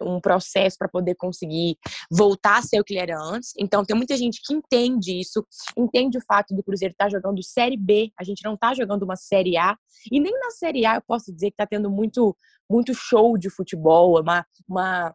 um 0.00 0.20
processo 0.20 0.76
para 0.78 0.88
poder 0.88 1.14
conseguir 1.14 1.78
voltar 2.10 2.58
a 2.58 2.62
ser 2.62 2.80
o 2.80 2.84
que 2.84 2.94
ele 2.94 3.00
era 3.00 3.18
antes. 3.18 3.52
Então, 3.58 3.84
tem 3.84 3.96
muita 3.96 4.16
gente 4.16 4.40
que 4.44 4.54
entende 4.54 5.18
isso, 5.18 5.42
entende 5.76 6.18
o 6.18 6.24
fato 6.26 6.54
do 6.54 6.62
Cruzeiro 6.62 6.92
estar 6.92 7.06
tá 7.06 7.10
jogando 7.10 7.42
Série 7.42 7.76
B, 7.76 8.10
a 8.18 8.24
gente 8.24 8.44
não 8.44 8.54
está 8.54 8.74
jogando 8.74 9.04
uma 9.04 9.16
Série 9.16 9.56
A, 9.56 9.76
e 10.10 10.20
nem 10.20 10.38
na 10.38 10.50
Série 10.50 10.84
A 10.84 10.96
eu 10.96 11.02
posso 11.06 11.32
dizer 11.32 11.46
que 11.46 11.54
está 11.54 11.66
tendo 11.66 11.90
muito, 11.90 12.36
muito 12.70 12.92
show 12.94 13.38
de 13.38 13.48
futebol, 13.48 14.20
uma, 14.20 14.44
uma 14.68 15.14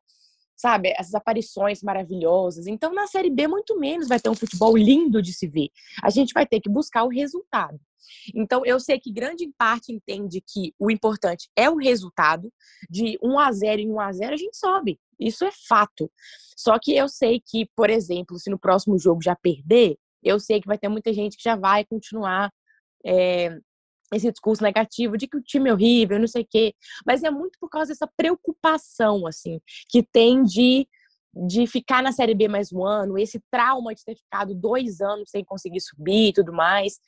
sabe, 0.62 0.94
essas 0.96 1.16
aparições 1.16 1.82
maravilhosas. 1.82 2.68
Então, 2.68 2.94
na 2.94 3.08
Série 3.08 3.32
B, 3.32 3.48
muito 3.48 3.80
menos 3.80 4.08
vai 4.08 4.20
ter 4.20 4.30
um 4.30 4.36
futebol 4.36 4.78
lindo 4.78 5.22
de 5.22 5.34
se 5.34 5.48
ver. 5.48 5.70
A 6.04 6.10
gente 6.12 6.34
vai 6.34 6.46
ter 6.46 6.62
que 6.62 6.70
buscar 6.70 7.04
o 7.04 7.10
resultado. 7.10 7.80
Então, 8.36 8.64
eu 8.66 8.80
sei 8.80 9.00
que 9.00 9.12
grande 9.12 9.52
parte 9.58 9.92
entende 9.92 10.42
que 10.42 10.74
o 10.78 10.92
importante 10.92 11.50
é 11.56 11.70
o 11.70 11.78
resultado. 11.78 12.52
De 12.90 13.18
1 13.24 13.40
a 13.40 13.52
0 13.52 13.82
em 13.82 13.92
1 13.92 14.00
a 14.00 14.12
0 14.12 14.34
a 14.34 14.38
gente 14.38 14.56
sobe. 14.56 15.00
Isso 15.20 15.44
é 15.44 15.52
fato. 15.68 16.12
Só 16.56 16.78
que 16.80 16.96
eu 16.96 17.10
sei 17.10 17.42
que, 17.44 17.68
por 17.76 17.90
exemplo, 17.90 18.38
se 18.38 18.50
no 18.50 18.60
próximo 18.60 19.00
jogo 19.00 19.22
já 19.24 19.36
perder, 19.36 19.98
eu 20.24 20.40
sei 20.40 20.62
que 20.62 20.68
vai 20.68 20.78
ter 20.78 20.90
muita 20.90 21.12
gente 21.12 21.38
que 21.38 21.44
já 21.44 21.56
vai 21.56 21.84
continuar 21.86 22.52
é, 23.04 23.58
esse 24.14 24.32
discurso 24.32 24.64
negativo 24.64 25.18
de 25.18 25.28
que 25.28 25.38
o 25.38 25.42
time 25.42 25.70
é 25.70 25.74
horrível, 25.74 26.20
não 26.20 26.28
sei 26.28 26.44
o 26.44 26.48
quê, 26.50 26.74
mas 27.06 27.24
é 27.24 27.32
muito 27.32 27.58
por 27.60 27.70
causa 27.70 27.90
dessa 27.90 28.08
preocupação, 28.08 29.26
assim, 29.26 29.60
que 29.90 30.04
tem 30.04 30.44
de, 30.44 30.88
de 31.34 31.66
ficar 31.66 32.04
na 32.04 32.12
Série 32.12 32.36
B 32.36 32.48
mais 32.48 32.74
um 32.74 32.86
ano, 32.86 33.18
esse 33.18 33.42
trauma 33.50 33.96
de 33.96 34.04
ter 34.04 34.16
ficado 34.16 34.54
dois 34.54 35.00
anos 35.00 35.30
sem 35.30 35.46
conseguir 35.46 35.80
subir 35.80 36.30
e 36.30 36.34
tudo 36.34 36.52
mais. 36.52 37.00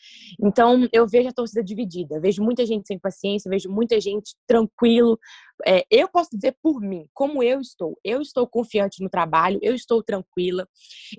Então, 0.41 0.87
eu 0.93 1.05
vejo 1.05 1.27
a 1.27 1.33
torcida 1.33 1.63
dividida, 1.63 2.21
vejo 2.21 2.41
muita 2.41 2.65
gente 2.65 2.87
sem 2.87 2.97
paciência, 2.97 3.49
vejo 3.49 3.69
muita 3.69 3.99
gente 3.99 4.35
tranquilo. 4.47 5.19
É, 5.65 5.85
eu 5.91 6.07
posso 6.07 6.29
dizer 6.33 6.55
por 6.61 6.79
mim, 6.79 7.05
como 7.13 7.43
eu 7.43 7.59
estou. 7.59 7.99
Eu 8.03 8.21
estou 8.21 8.47
confiante 8.47 9.03
no 9.03 9.09
trabalho, 9.09 9.59
eu 9.61 9.75
estou 9.75 10.01
tranquila. 10.01 10.67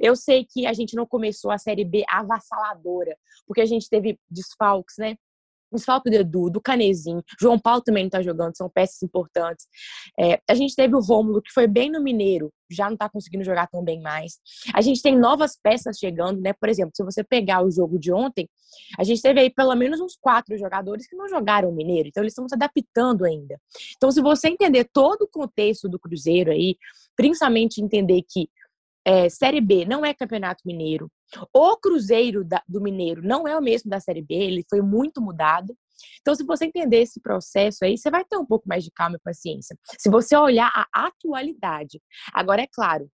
Eu 0.00 0.16
sei 0.16 0.44
que 0.44 0.66
a 0.66 0.72
gente 0.72 0.96
não 0.96 1.06
começou 1.06 1.50
a 1.50 1.58
Série 1.58 1.84
B 1.84 2.04
avassaladora, 2.08 3.16
porque 3.46 3.60
a 3.60 3.66
gente 3.66 3.88
teve 3.88 4.18
desfalques, 4.30 4.96
né? 4.98 5.16
Desfalque 5.74 6.10
do 6.10 6.16
Edu, 6.16 6.50
do 6.50 6.60
Canezinho, 6.60 7.22
João 7.40 7.58
Paulo 7.58 7.82
também 7.82 8.04
não 8.04 8.10
tá 8.10 8.22
jogando, 8.22 8.56
são 8.56 8.68
peças 8.68 9.02
importantes. 9.02 9.66
É, 10.18 10.40
a 10.48 10.54
gente 10.54 10.74
teve 10.74 10.94
o 10.94 11.00
Rômulo, 11.00 11.42
que 11.42 11.52
foi 11.52 11.66
bem 11.66 11.90
no 11.90 12.02
Mineiro, 12.02 12.52
já 12.70 12.88
não 12.88 12.96
tá 12.96 13.08
conseguindo 13.08 13.44
jogar 13.44 13.68
tão 13.68 13.82
bem 13.84 14.00
mais. 14.00 14.38
A 14.74 14.80
gente 14.80 15.02
tem 15.02 15.16
novas 15.16 15.58
peças 15.62 15.98
chegando, 15.98 16.40
né? 16.40 16.52
Por 16.52 16.68
exemplo, 16.68 16.92
se 16.94 17.04
você 17.04 17.22
pegar 17.22 17.64
o 17.64 17.70
jogo 17.70 17.98
de 17.98 18.12
ontem, 18.12 18.48
a 18.98 19.04
gente 19.04 19.22
teve 19.22 19.40
aí 19.40 19.50
pelo 19.50 19.74
menos 19.74 20.00
uns 20.00 20.16
quatro 20.16 20.56
jogadores 20.56 21.06
que 21.06 21.16
não 21.16 21.28
jogaram 21.28 21.70
o 21.70 21.74
Mineiro, 21.74 22.08
então 22.08 22.22
eles 22.22 22.32
estão 22.32 22.48
se 22.48 22.54
adaptando 22.54 23.24
ainda. 23.24 23.60
Então, 23.96 24.10
se 24.10 24.20
você 24.20 24.48
entender 24.48 24.88
todo 24.92 25.22
o 25.22 25.28
contexto 25.28 25.88
do 25.88 25.98
Cruzeiro 25.98 26.50
aí, 26.50 26.76
principalmente 27.16 27.80
entender 27.80 28.22
que 28.28 28.48
é, 29.04 29.28
Série 29.28 29.60
B 29.60 29.84
não 29.84 30.04
é 30.04 30.14
Campeonato 30.14 30.62
Mineiro. 30.64 31.10
O 31.52 31.76
Cruzeiro 31.76 32.44
da, 32.44 32.62
do 32.68 32.80
Mineiro 32.80 33.22
não 33.22 33.46
é 33.46 33.56
o 33.56 33.62
mesmo 33.62 33.90
da 33.90 34.00
Série 34.00 34.22
B, 34.22 34.34
ele 34.34 34.64
foi 34.68 34.80
muito 34.80 35.20
mudado. 35.20 35.76
Então, 36.20 36.34
se 36.34 36.44
você 36.44 36.66
entender 36.66 37.02
esse 37.02 37.20
processo 37.20 37.84
aí, 37.84 37.96
você 37.96 38.10
vai 38.10 38.24
ter 38.24 38.36
um 38.36 38.46
pouco 38.46 38.68
mais 38.68 38.82
de 38.82 38.90
calma 38.90 39.16
e 39.16 39.20
paciência. 39.20 39.76
Se 39.98 40.10
você 40.10 40.36
olhar 40.36 40.70
a 40.74 41.06
atualidade. 41.06 42.00
Agora, 42.32 42.62
é 42.62 42.66
claro, 42.66 43.08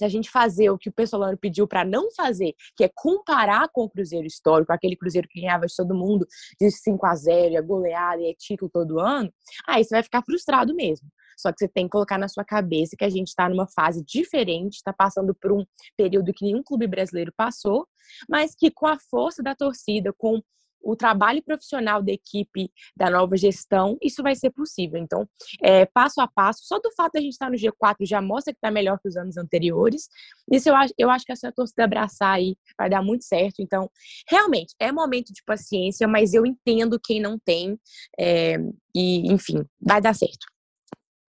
se 0.00 0.04
a 0.04 0.08
gente 0.08 0.30
fazer 0.30 0.70
o 0.70 0.78
que 0.78 0.88
o 0.88 0.92
Pessolano 0.92 1.36
pediu 1.36 1.68
para 1.68 1.84
não 1.84 2.10
fazer, 2.12 2.54
que 2.74 2.82
é 2.82 2.90
comparar 2.94 3.68
com 3.68 3.82
o 3.82 3.90
Cruzeiro 3.90 4.26
histórico, 4.26 4.72
aquele 4.72 4.96
Cruzeiro 4.96 5.28
que 5.28 5.42
ganhava 5.42 5.66
de 5.66 5.76
todo 5.76 5.94
mundo 5.94 6.26
de 6.58 6.70
5 6.70 7.04
a 7.04 7.14
0 7.14 7.52
e 7.52 7.56
a 7.58 7.60
goleada 7.60 8.22
e 8.22 8.30
é 8.30 8.34
título 8.34 8.70
todo 8.72 8.98
ano, 8.98 9.30
aí 9.68 9.84
você 9.84 9.94
vai 9.94 10.02
ficar 10.02 10.22
frustrado 10.22 10.74
mesmo. 10.74 11.06
Só 11.36 11.52
que 11.52 11.58
você 11.58 11.68
tem 11.68 11.84
que 11.84 11.90
colocar 11.90 12.16
na 12.16 12.28
sua 12.28 12.44
cabeça 12.44 12.96
que 12.96 13.04
a 13.04 13.10
gente 13.10 13.28
está 13.28 13.46
numa 13.46 13.66
fase 13.66 14.02
diferente, 14.02 14.76
está 14.76 14.92
passando 14.92 15.34
por 15.34 15.52
um 15.52 15.66
período 15.98 16.32
que 16.32 16.46
nenhum 16.46 16.62
clube 16.62 16.86
brasileiro 16.86 17.32
passou, 17.36 17.86
mas 18.26 18.54
que 18.54 18.70
com 18.70 18.86
a 18.86 18.98
força 19.10 19.42
da 19.42 19.54
torcida, 19.54 20.14
com 20.16 20.40
o 20.82 20.96
trabalho 20.96 21.42
profissional 21.42 22.02
da 22.02 22.12
equipe, 22.12 22.70
da 22.96 23.10
nova 23.10 23.36
gestão, 23.36 23.96
isso 24.02 24.22
vai 24.22 24.34
ser 24.34 24.50
possível. 24.50 24.98
Então, 24.98 25.28
é, 25.62 25.86
passo 25.86 26.20
a 26.20 26.28
passo, 26.28 26.60
só 26.64 26.78
do 26.78 26.90
fato 26.96 27.12
de 27.12 27.18
a 27.18 27.22
gente 27.22 27.32
estar 27.32 27.50
no 27.50 27.56
G4 27.56 27.96
já 28.02 28.20
mostra 28.20 28.52
que 28.52 28.58
está 28.58 28.70
melhor 28.70 28.98
que 28.98 29.08
os 29.08 29.16
anos 29.16 29.36
anteriores. 29.36 30.08
Isso 30.50 30.68
eu 30.68 30.76
acho, 30.76 30.94
eu 30.98 31.10
acho 31.10 31.24
que 31.24 31.32
essa 31.32 31.52
torcida 31.52 31.84
abraçar 31.84 32.34
aí 32.34 32.56
vai 32.78 32.88
dar 32.88 33.02
muito 33.02 33.24
certo. 33.24 33.60
Então, 33.60 33.90
realmente, 34.28 34.74
é 34.78 34.90
momento 34.90 35.32
de 35.32 35.42
paciência, 35.44 36.06
mas 36.08 36.34
eu 36.34 36.46
entendo 36.46 37.00
quem 37.02 37.20
não 37.20 37.38
tem. 37.38 37.78
É, 38.18 38.56
e, 38.94 39.32
enfim, 39.32 39.64
vai 39.80 40.00
dar 40.00 40.14
certo. 40.14 40.46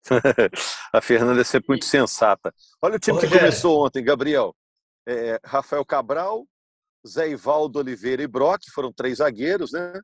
a 0.93 1.01
Fernanda 1.01 1.41
é 1.41 1.43
sempre 1.43 1.69
muito 1.69 1.85
sensata. 1.85 2.53
Olha 2.81 2.95
o 2.95 2.99
time 2.99 3.19
que 3.19 3.27
começou 3.27 3.85
ontem, 3.85 4.03
Gabriel. 4.03 4.55
É, 5.07 5.39
Rafael 5.43 5.85
Cabral, 5.85 6.45
Zé 7.07 7.29
Ivaldo 7.29 7.79
Oliveira 7.79 8.21
e 8.21 8.27
Brock, 8.27 8.63
foram 8.73 8.91
três 8.91 9.17
zagueiros, 9.17 9.71
né? 9.71 9.99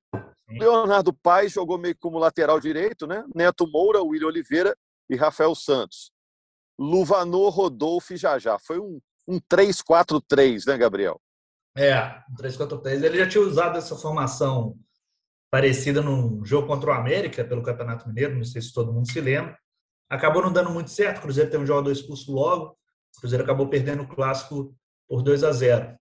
Leonardo 0.50 1.14
Paes 1.14 1.52
jogou 1.52 1.78
meio 1.78 1.96
como 2.00 2.18
lateral 2.18 2.60
direito, 2.60 3.06
né? 3.06 3.24
Neto 3.36 3.68
Moura, 3.70 4.02
William 4.02 4.28
Oliveira 4.28 4.76
e 5.10 5.16
Rafael 5.16 5.54
Santos. 5.54 6.12
Luvanor, 6.80 7.50
Rodolfo 7.50 8.14
e 8.14 8.18
Jajá. 8.18 8.58
Foi 8.60 8.80
um, 8.80 9.00
um 9.28 9.40
3-4-3, 9.40 10.66
né, 10.68 10.78
Gabriel? 10.78 11.20
É, 11.76 12.00
um 12.32 12.36
3-4-3. 12.42 13.04
Ele 13.04 13.18
já 13.18 13.28
tinha 13.28 13.44
usado 13.44 13.78
essa 13.78 13.96
formação 13.96 14.78
parecida 15.52 16.02
no 16.02 16.44
jogo 16.46 16.68
contra 16.68 16.90
o 16.90 16.94
América, 16.94 17.44
pelo 17.44 17.64
Campeonato 17.64 18.08
Mineiro, 18.08 18.36
não 18.36 18.44
sei 18.44 18.62
se 18.62 18.74
todo 18.74 18.94
mundo 18.94 19.12
se 19.12 19.20
lembra. 19.20 19.58
Acabou 20.10 20.42
não 20.42 20.52
dando 20.52 20.70
muito 20.70 20.90
certo, 20.90 21.18
o 21.18 21.22
Cruzeiro 21.22 21.50
teve 21.50 21.64
um 21.64 21.68
jogador 21.68 21.92
expulso 21.92 22.32
logo, 22.32 22.78
o 23.16 23.20
Cruzeiro 23.20 23.44
acabou 23.44 23.68
perdendo 23.70 24.04
o 24.04 24.08
clássico 24.08 24.76
por 25.08 25.22
2 25.22 25.44
a 25.44 25.52
0. 25.52 25.98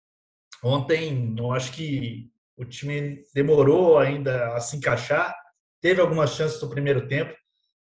Ontem, 0.62 1.34
eu 1.38 1.52
acho 1.52 1.72
que 1.72 2.30
o 2.56 2.64
time 2.64 3.22
demorou 3.34 3.98
ainda 3.98 4.54
a 4.54 4.60
se 4.60 4.76
encaixar, 4.76 5.34
teve 5.80 6.00
algumas 6.00 6.30
chances 6.30 6.60
no 6.60 6.70
primeiro 6.70 7.06
tempo, 7.06 7.34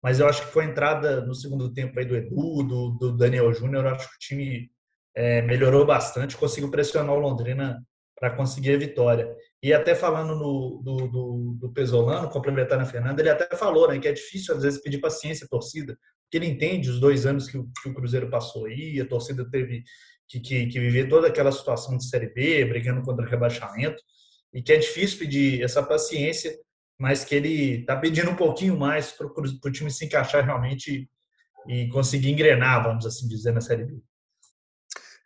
mas 0.03 0.21
eu 0.21 0.27
acho 0.27 0.47
que 0.47 0.53
foi 0.53 0.65
a 0.65 0.69
entrada 0.69 1.21
no 1.27 1.35
segundo 1.35 1.73
tempo 1.73 1.99
aí 1.99 2.05
do 2.05 2.17
Edu, 2.17 2.63
do, 2.63 2.91
do 2.93 3.17
Daniel 3.17 3.53
Júnior, 3.53 3.87
acho 3.87 4.09
que 4.09 4.15
o 4.15 4.19
time 4.19 4.71
é, 5.15 5.43
melhorou 5.43 5.85
bastante, 5.85 6.37
conseguiu 6.37 6.71
pressionar 6.71 7.15
o 7.15 7.21
Londrina 7.21 7.83
para 8.19 8.31
conseguir 8.31 8.75
a 8.75 8.79
vitória. 8.79 9.35
E 9.63 9.73
até 9.73 9.95
falando 9.95 10.35
no, 10.37 10.83
do, 10.83 11.09
do, 11.09 11.57
do 11.59 11.73
Pesolano, 11.73 12.29
complementando 12.29 12.83
a 12.83 12.87
Fernanda, 12.87 13.21
ele 13.21 13.31
até 13.31 13.57
falou 13.57 13.89
né, 13.89 13.99
que 13.99 14.09
é 14.09 14.13
difícil 14.13 14.55
às 14.55 14.63
vezes 14.63 14.81
pedir 14.81 14.99
paciência 14.99 15.45
à 15.47 15.49
torcida, 15.49 15.99
porque 16.25 16.37
ele 16.37 16.47
entende 16.47 16.89
os 16.89 17.01
dois 17.01 17.27
anos 17.27 17.49
que 17.49 17.59
o, 17.59 17.69
que 17.83 17.89
o 17.89 17.95
Cruzeiro 17.95 18.31
passou 18.31 18.67
aí, 18.67 19.01
a 19.01 19.07
torcida 19.07 19.49
teve 19.51 19.83
que, 20.31 20.39
que, 20.39 20.67
que, 20.69 20.79
viver 20.79 21.09
toda 21.09 21.27
aquela 21.27 21.51
situação 21.51 21.97
de 21.97 22.09
Série 22.09 22.33
B, 22.33 22.65
brigando 22.65 23.03
contra 23.03 23.27
o 23.27 23.29
rebaixamento, 23.29 24.01
e 24.55 24.63
que 24.63 24.73
é 24.73 24.77
difícil 24.77 25.19
pedir 25.19 25.61
essa 25.61 25.83
paciência, 25.83 26.57
mas 26.97 27.25
que 27.25 27.35
ele 27.35 27.81
está 27.81 27.97
pedindo 27.97 28.31
um 28.31 28.37
pouquinho 28.37 28.79
mais 28.79 29.11
para 29.11 29.27
o 29.27 29.73
time 29.73 29.91
se 29.91 30.05
encaixar 30.05 30.45
realmente 30.45 31.11
e 31.67 31.89
conseguir 31.89 32.31
engrenar, 32.31 32.85
vamos 32.85 33.05
assim 33.05 33.27
dizer, 33.27 33.53
na 33.53 33.61
Série 33.61 33.85
B. 33.85 34.01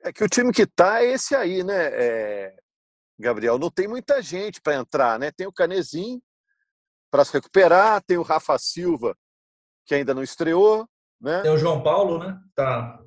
É 0.02 0.12
que 0.12 0.24
o 0.24 0.28
time 0.28 0.52
que 0.52 0.62
está 0.62 1.02
é 1.02 1.12
esse 1.12 1.34
aí, 1.34 1.62
né? 1.62 1.90
É 1.92 2.56
Gabriel, 3.18 3.58
não 3.58 3.70
tem 3.70 3.86
muita 3.86 4.20
gente 4.20 4.60
para 4.60 4.76
entrar, 4.76 5.18
né? 5.18 5.30
Tem 5.30 5.46
o 5.46 5.52
Canezinho 5.52 6.20
para 7.10 7.24
se 7.24 7.32
recuperar, 7.32 8.02
tem 8.02 8.16
o 8.16 8.22
Rafa 8.22 8.58
Silva, 8.58 9.16
que 9.86 9.94
ainda 9.94 10.14
não 10.14 10.22
estreou, 10.22 10.88
né? 11.20 11.42
Tem 11.42 11.52
o 11.52 11.58
João 11.58 11.82
Paulo, 11.82 12.18
né? 12.18 12.40
Tá, 12.54 13.00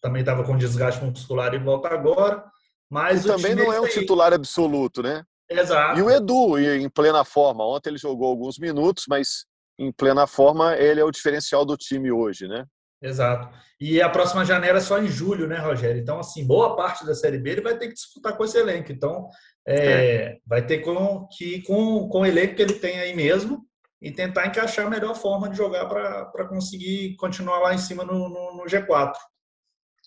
também 0.00 0.20
estava 0.20 0.44
com 0.44 0.56
desgaste 0.56 1.04
muscular 1.04 1.54
e 1.54 1.58
volta 1.58 1.88
agora. 1.88 2.44
Mas 2.90 3.24
também 3.24 3.54
não 3.54 3.72
é 3.72 3.80
um 3.80 3.88
titular 3.88 4.32
absoluto, 4.32 5.02
né? 5.02 5.22
Exato. 5.50 5.98
E 5.98 6.02
o 6.02 6.10
Edu, 6.10 6.58
em 6.58 6.88
plena 6.88 7.24
forma. 7.24 7.66
Ontem 7.66 7.90
ele 7.90 7.98
jogou 7.98 8.28
alguns 8.28 8.58
minutos, 8.58 9.04
mas 9.08 9.44
em 9.78 9.92
plena 9.92 10.26
forma 10.26 10.76
ele 10.76 11.00
é 11.00 11.04
o 11.04 11.10
diferencial 11.10 11.64
do 11.64 11.76
time 11.76 12.10
hoje, 12.10 12.46
né? 12.48 12.64
Exato. 13.00 13.48
E 13.80 14.02
a 14.02 14.08
próxima 14.08 14.44
janela 14.44 14.78
é 14.78 14.80
só 14.80 14.98
em 14.98 15.06
julho, 15.06 15.46
né, 15.46 15.58
Rogério? 15.58 16.00
Então, 16.00 16.18
assim, 16.18 16.44
boa 16.44 16.74
parte 16.74 17.06
da 17.06 17.14
Série 17.14 17.38
B 17.38 17.50
ele 17.50 17.60
vai 17.60 17.78
ter 17.78 17.88
que 17.88 17.94
disputar 17.94 18.36
com 18.36 18.44
esse 18.44 18.58
elenco. 18.58 18.90
Então, 18.90 19.28
é, 19.66 19.76
é. 19.76 20.36
vai 20.44 20.66
ter 20.66 20.78
com, 20.78 21.26
que 21.28 21.56
ir 21.56 21.62
com, 21.62 22.08
com 22.08 22.20
o 22.20 22.26
elenco 22.26 22.56
que 22.56 22.62
ele 22.62 22.74
tem 22.74 22.98
aí 22.98 23.14
mesmo 23.14 23.64
e 24.02 24.10
tentar 24.10 24.46
encaixar 24.46 24.86
a 24.86 24.90
melhor 24.90 25.14
forma 25.14 25.48
de 25.48 25.56
jogar 25.56 25.86
para 25.86 26.48
conseguir 26.48 27.16
continuar 27.16 27.60
lá 27.60 27.74
em 27.74 27.78
cima 27.78 28.04
no, 28.04 28.28
no, 28.28 28.56
no 28.56 28.64
G4. 28.64 29.12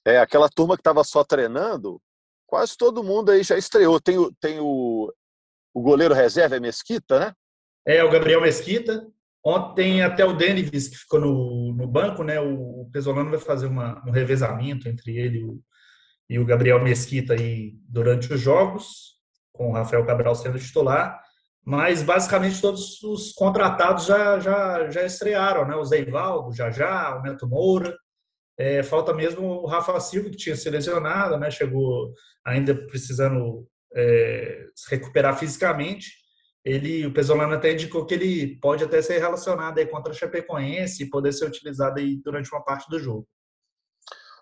É, 0.06 0.18
aquela 0.18 0.50
turma 0.50 0.76
que 0.76 0.82
estava 0.82 1.04
só 1.04 1.24
treinando, 1.24 2.02
quase 2.46 2.76
todo 2.76 3.04
mundo 3.04 3.32
aí 3.32 3.44
já 3.44 3.58
estreou. 3.58 4.00
Tem, 4.00 4.18
o, 4.18 4.32
tem 4.40 4.60
o, 4.60 5.14
o 5.74 5.82
goleiro 5.82 6.14
reserva, 6.14 6.56
é 6.56 6.60
Mesquita, 6.60 7.20
né? 7.20 7.34
É, 7.86 8.04
o 8.04 8.12
Gabriel 8.12 8.42
Mesquita, 8.42 9.08
Ontem 9.44 10.04
até 10.04 10.24
o 10.24 10.34
Denis, 10.34 10.88
que 10.88 10.98
ficou 10.98 11.20
no, 11.20 11.74
no 11.74 11.88
banco, 11.88 12.24
né? 12.24 12.40
O, 12.40 12.82
o 12.82 12.90
Pesolano 12.92 13.32
vai 13.32 13.40
fazer 13.40 13.66
uma, 13.66 14.02
um 14.06 14.12
revezamento 14.12 14.88
entre 14.88 15.18
ele 15.18 15.40
e 15.40 15.44
o, 15.44 15.60
e 16.30 16.40
o 16.40 16.46
Gabriel 16.46 16.82
Mesquita 16.82 17.34
aí 17.34 17.74
durante 17.90 18.32
os 18.32 18.40
jogos, 18.40 19.16
com 19.52 19.70
o 19.70 19.74
Rafael 19.74 20.06
Cabral 20.06 20.36
sendo 20.36 20.60
titular. 20.60 21.20
Mas 21.66 22.04
basicamente 22.04 22.62
todos 22.62 23.02
os 23.02 23.34
contratados 23.34 24.06
já, 24.06 24.40
já, 24.40 24.90
já 24.92 25.04
estrearam, 25.04 25.68
né? 25.68 25.76
O 25.76 25.86
Zeivaldo, 25.86 26.54
já 26.54 26.70
já, 26.70 27.18
o 27.18 27.24
Neto 27.24 27.48
Moura. 27.48 27.96
É, 28.58 28.84
falta 28.84 29.14
mesmo 29.14 29.46
o 29.46 29.66
Rafa 29.66 30.00
Silva, 30.00 30.30
que 30.30 30.38
tinha 30.38 30.56
se 30.56 30.70
lesionado, 30.70 31.38
né? 31.38 31.50
Chegou 31.50 32.14
ainda 32.46 32.76
precisando 32.88 33.68
é, 33.96 34.68
se 34.76 34.90
recuperar 34.90 35.38
fisicamente 35.38 36.22
ele, 36.64 37.06
o 37.08 37.14
Pesolano 37.14 37.56
até 37.56 37.74
indicou 37.74 38.06
que 38.06 38.14
ele 38.14 38.60
pode 38.60 38.84
até 38.84 39.02
ser 39.02 39.18
relacionado 39.18 39.80
aí 39.80 39.88
contra 39.88 40.12
a 40.12 40.16
Chapecoense 40.16 41.04
e 41.04 41.10
poder 41.10 41.34
ser 41.34 41.46
utilizado 41.48 42.00
aí 42.00 42.18
durante 42.18 42.52
uma 42.52 42.64
parte 42.64 42.88
do 42.90 43.00
jogo. 43.00 43.28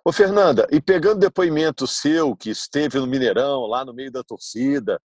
Ô 0.03 0.11
Fernanda, 0.11 0.67
e 0.71 0.81
pegando 0.81 1.19
depoimento 1.19 1.87
seu 1.87 2.35
que 2.35 2.49
esteve 2.49 2.99
no 2.99 3.07
Mineirão, 3.07 3.65
lá 3.65 3.85
no 3.85 3.93
meio 3.93 4.11
da 4.11 4.23
torcida, 4.23 5.01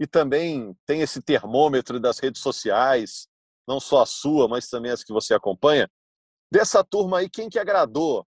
e 0.00 0.06
também 0.06 0.74
tem 0.86 1.02
esse 1.02 1.20
termômetro 1.20 2.00
das 2.00 2.18
redes 2.18 2.40
sociais, 2.40 3.26
não 3.68 3.78
só 3.78 4.02
a 4.02 4.06
sua, 4.06 4.48
mas 4.48 4.68
também 4.68 4.90
as 4.90 5.04
que 5.04 5.12
você 5.12 5.34
acompanha, 5.34 5.90
dessa 6.50 6.82
turma 6.82 7.18
aí, 7.18 7.28
quem 7.28 7.48
que 7.48 7.58
agradou 7.58 8.26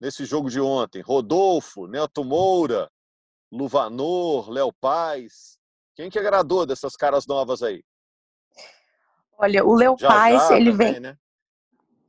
nesse 0.00 0.24
jogo 0.24 0.50
de 0.50 0.60
ontem? 0.60 1.02
Rodolfo, 1.02 1.86
Neto 1.86 2.24
Moura, 2.24 2.90
Luvanor, 3.50 4.50
Léo 4.50 4.72
Paz, 4.72 5.58
quem 5.96 6.10
que 6.10 6.18
agradou 6.18 6.66
dessas 6.66 6.94
caras 6.94 7.26
novas 7.26 7.62
aí? 7.62 7.82
Olha, 9.38 9.64
o 9.64 9.74
Léo 9.74 9.96
Paz, 9.96 10.50
ele 10.50 10.70
também, 10.70 10.92
vem. 10.92 11.00
Né? 11.00 11.18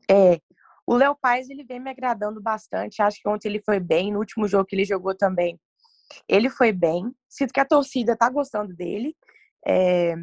É. 0.10 0.42
O 0.86 0.96
Léo 0.96 1.16
Paz, 1.16 1.50
ele 1.50 1.64
vem 1.64 1.80
me 1.80 1.90
agradando 1.90 2.42
bastante. 2.42 3.02
Acho 3.02 3.22
que 3.22 3.28
ontem 3.28 3.50
ele 3.50 3.62
foi 3.62 3.80
bem. 3.80 4.12
No 4.12 4.20
último 4.20 4.48
jogo 4.48 4.66
que 4.66 4.76
ele 4.76 4.86
jogou 4.86 5.16
também, 5.16 5.60
ele 6.28 6.50
foi 6.50 6.72
bem. 6.72 7.14
Sinto 7.30 7.54
que 7.54 7.60
a 7.60 7.66
torcida 7.66 8.16
tá 8.16 8.30
gostando 8.30 8.74
dele. 8.74 9.16
É... 9.66 10.16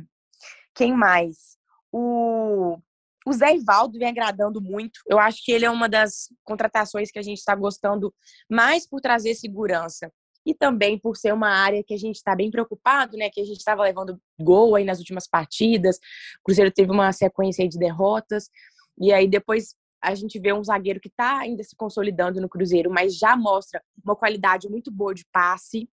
Quem 0.75 0.95
mais? 0.95 1.59
O... 1.93 2.79
o 3.25 3.33
Zé 3.33 3.55
Ivaldo 3.55 3.99
vem 3.99 4.09
agradando 4.09 4.61
muito. 4.61 5.01
Eu 5.09 5.19
acho 5.19 5.43
que 5.45 5.53
ele 5.53 5.65
é 5.65 5.71
uma 5.71 5.89
das 5.89 6.29
contratações 6.45 7.11
que 7.11 7.19
a 7.19 7.23
gente 7.23 7.39
está 7.39 7.55
gostando 7.55 8.15
mais 8.51 8.87
por 8.87 9.01
trazer 9.01 9.35
segurança 9.35 10.13
e 10.47 10.55
também 10.55 10.99
por 10.99 11.17
ser 11.17 11.33
uma 11.33 11.49
área 11.49 11.83
que 11.83 11.95
a 11.95 11.99
gente 11.99 12.17
está 12.17 12.37
bem 12.37 12.51
preocupado, 12.51 13.17
né? 13.17 13.31
Que 13.31 13.41
a 13.41 13.45
gente 13.45 13.59
estava 13.59 13.83
levando 13.83 14.21
gol 14.39 14.75
aí 14.75 14.85
nas 14.85 14.99
últimas 14.99 15.27
partidas, 15.27 15.97
o 15.97 16.43
Cruzeiro 16.45 16.71
teve 16.71 16.91
uma 16.91 17.13
sequência 17.13 17.67
de 17.67 17.79
derrotas, 17.79 18.51
e 18.99 19.13
aí 19.13 19.27
depois 19.27 19.75
a 20.03 20.15
gente 20.15 20.39
vê 20.39 20.53
um 20.53 20.63
zagueiro 20.63 21.01
que 21.01 21.09
está 21.09 21.39
ainda 21.39 21.63
se 21.65 21.75
consolidando 21.75 22.41
no 22.41 22.49
Cruzeiro, 22.49 22.91
mas 22.91 23.17
já 23.17 23.35
mostra 23.35 23.83
uma 24.05 24.15
qualidade 24.15 24.69
muito 24.69 24.91
boa 24.91 25.15
de 25.15 25.25
passe. 25.33 25.89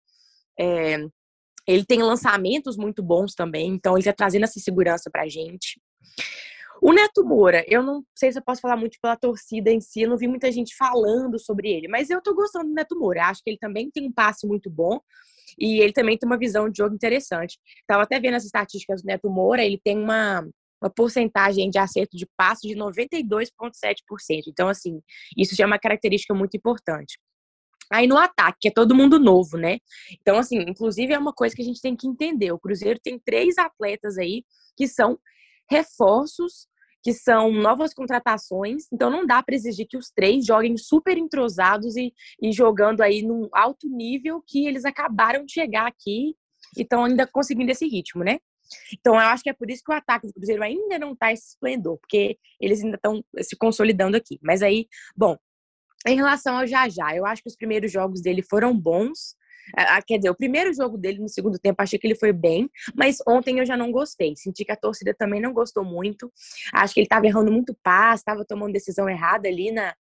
É, 0.58 1.06
ele 1.64 1.84
tem 1.84 2.02
lançamentos 2.02 2.76
muito 2.76 3.04
bons 3.04 3.34
também, 3.34 3.68
então 3.68 3.92
ele 3.92 4.00
está 4.00 4.12
trazendo 4.12 4.42
essa 4.42 4.58
segurança 4.58 5.08
para 5.08 5.22
a 5.22 5.28
gente. 5.28 5.80
O 6.82 6.92
Neto 6.92 7.24
Moura, 7.24 7.62
eu 7.68 7.82
não 7.82 8.02
sei 8.14 8.32
se 8.32 8.38
eu 8.38 8.42
posso 8.42 8.60
falar 8.60 8.76
muito 8.76 8.98
pela 9.02 9.14
torcida 9.14 9.70
em 9.70 9.80
si, 9.80 10.02
eu 10.02 10.08
não 10.08 10.16
vi 10.16 10.26
muita 10.26 10.50
gente 10.50 10.74
falando 10.76 11.38
sobre 11.38 11.70
ele, 11.70 11.88
mas 11.88 12.08
eu 12.08 12.22
tô 12.22 12.34
gostando 12.34 12.68
do 12.68 12.74
Neto 12.74 12.98
Moura. 12.98 13.26
Acho 13.26 13.42
que 13.44 13.50
ele 13.50 13.58
também 13.58 13.90
tem 13.90 14.06
um 14.06 14.12
passe 14.12 14.46
muito 14.46 14.70
bom 14.70 14.98
e 15.58 15.80
ele 15.80 15.92
também 15.92 16.16
tem 16.16 16.26
uma 16.26 16.38
visão 16.38 16.70
de 16.70 16.78
jogo 16.78 16.94
interessante. 16.94 17.58
Tava 17.86 18.04
até 18.04 18.18
vendo 18.18 18.34
as 18.34 18.44
estatísticas 18.44 19.02
do 19.02 19.06
Neto 19.06 19.28
Moura, 19.28 19.62
ele 19.62 19.78
tem 19.82 19.98
uma, 19.98 20.40
uma 20.82 20.90
porcentagem 20.90 21.68
de 21.68 21.78
acerto 21.78 22.16
de 22.16 22.26
passe 22.34 22.66
de 22.66 22.74
92,7%. 22.74 24.44
Então, 24.48 24.68
assim, 24.68 25.02
isso 25.36 25.54
já 25.54 25.64
é 25.64 25.66
uma 25.66 25.78
característica 25.78 26.34
muito 26.34 26.56
importante. 26.56 27.18
Aí 27.92 28.06
no 28.06 28.16
ataque, 28.16 28.58
que 28.62 28.68
é 28.68 28.70
todo 28.70 28.94
mundo 28.94 29.18
novo, 29.18 29.58
né? 29.58 29.78
Então, 30.20 30.38
assim, 30.38 30.60
inclusive 30.60 31.12
é 31.12 31.18
uma 31.18 31.32
coisa 31.32 31.54
que 31.54 31.60
a 31.60 31.64
gente 31.64 31.82
tem 31.82 31.94
que 31.94 32.06
entender. 32.06 32.52
O 32.52 32.58
Cruzeiro 32.58 33.00
tem 33.02 33.18
três 33.18 33.58
atletas 33.58 34.16
aí 34.16 34.44
que 34.76 34.86
são 34.86 35.18
reforços 35.70 36.68
que 37.02 37.14
são 37.14 37.50
novas 37.50 37.94
contratações, 37.94 38.84
então 38.92 39.08
não 39.08 39.26
dá 39.26 39.42
para 39.42 39.54
exigir 39.54 39.86
que 39.88 39.96
os 39.96 40.10
três 40.10 40.44
joguem 40.44 40.76
super 40.76 41.16
entrosados 41.16 41.96
e, 41.96 42.12
e 42.42 42.52
jogando 42.52 43.00
aí 43.00 43.22
num 43.22 43.48
alto 43.52 43.88
nível 43.88 44.42
que 44.46 44.66
eles 44.66 44.84
acabaram 44.84 45.44
de 45.46 45.52
chegar 45.52 45.86
aqui 45.86 46.36
e 46.76 46.82
estão 46.82 47.04
ainda 47.04 47.26
conseguindo 47.26 47.70
esse 47.70 47.86
ritmo, 47.86 48.22
né? 48.22 48.38
Então, 48.92 49.14
eu 49.14 49.20
acho 49.20 49.42
que 49.42 49.50
é 49.50 49.52
por 49.52 49.70
isso 49.70 49.82
que 49.84 49.90
o 49.90 49.94
ataque 49.94 50.26
do 50.26 50.32
Cruzeiro 50.32 50.62
ainda 50.62 50.98
não 50.98 51.12
está 51.12 51.32
esse 51.32 51.48
esplendor, 51.48 51.98
porque 51.98 52.38
eles 52.60 52.82
ainda 52.82 52.96
estão 52.96 53.24
se 53.40 53.56
consolidando 53.56 54.16
aqui. 54.16 54.38
Mas 54.42 54.62
aí, 54.62 54.86
bom, 55.16 55.36
em 56.06 56.16
relação 56.16 56.58
ao 56.58 56.66
Jajá, 56.66 57.16
eu 57.16 57.26
acho 57.26 57.42
que 57.42 57.48
os 57.48 57.56
primeiros 57.56 57.90
jogos 57.90 58.22
dele 58.22 58.42
foram 58.42 58.78
bons, 58.78 59.34
Quer 60.06 60.18
dizer, 60.18 60.30
o 60.30 60.34
primeiro 60.34 60.72
jogo 60.72 60.98
dele 60.98 61.18
no 61.18 61.28
segundo 61.28 61.58
tempo 61.58 61.80
achei 61.82 61.98
que 61.98 62.06
ele 62.06 62.14
foi 62.14 62.32
bem, 62.32 62.68
mas 62.94 63.18
ontem 63.26 63.58
eu 63.58 63.66
já 63.66 63.76
não 63.76 63.92
gostei. 63.92 64.34
Senti 64.36 64.64
que 64.64 64.72
a 64.72 64.76
torcida 64.76 65.14
também 65.14 65.40
não 65.40 65.52
gostou 65.52 65.84
muito. 65.84 66.32
Acho 66.72 66.94
que 66.94 67.00
ele 67.00 67.06
estava 67.06 67.26
errando 67.26 67.52
muito 67.52 67.76
passe, 67.82 68.22
estava 68.22 68.44
tomando 68.44 68.72
decisão 68.72 69.08
errada 69.08 69.48
ali 69.48 69.70
na, 69.70 69.94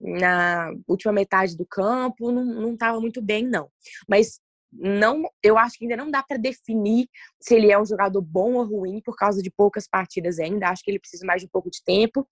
na 0.00 0.72
última 0.86 1.12
metade 1.12 1.56
do 1.56 1.66
campo, 1.66 2.30
não 2.30 2.74
estava 2.74 3.00
muito 3.00 3.20
bem, 3.22 3.44
não. 3.46 3.68
Mas 4.08 4.40
não, 4.72 5.22
eu 5.42 5.56
acho 5.56 5.78
que 5.78 5.84
ainda 5.84 5.96
não 5.96 6.10
dá 6.10 6.22
para 6.22 6.36
definir 6.36 7.08
se 7.40 7.54
ele 7.54 7.70
é 7.70 7.80
um 7.80 7.86
jogador 7.86 8.20
bom 8.20 8.54
ou 8.54 8.64
ruim 8.64 9.00
por 9.00 9.16
causa 9.16 9.42
de 9.42 9.50
poucas 9.50 9.88
partidas 9.88 10.38
ainda. 10.38 10.68
Acho 10.68 10.82
que 10.82 10.90
ele 10.90 10.98
precisa 10.98 11.24
mais 11.24 11.40
de 11.40 11.46
um 11.46 11.50
pouco 11.50 11.70
de 11.70 11.82
tempo, 11.82 12.28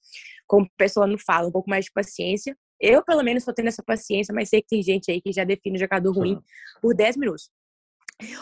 como 0.47 0.67
o 0.67 0.71
pessoal 0.77 1.07
não 1.07 1.19
fala, 1.19 1.49
um 1.49 1.53
pouco 1.53 1.71
mais 1.71 1.87
de 1.87 1.93
paciência. 1.93 2.57
Eu, 2.85 3.03
pelo 3.03 3.23
menos, 3.23 3.41
estou 3.41 3.55
tendo 3.55 3.69
essa 3.69 3.83
paciência, 3.83 4.35
mas 4.35 4.51
sei 4.51 4.61
que 4.61 4.69
tem 4.69 4.83
gente 4.83 5.11
aí 5.11 5.19
que 5.19 5.33
já 5.33 5.43
define 5.43 5.77
o 5.77 5.81
jogador 5.81 6.13
ruim 6.13 6.39
por 6.83 6.95
10 6.95 7.17
minutos. 7.17 7.51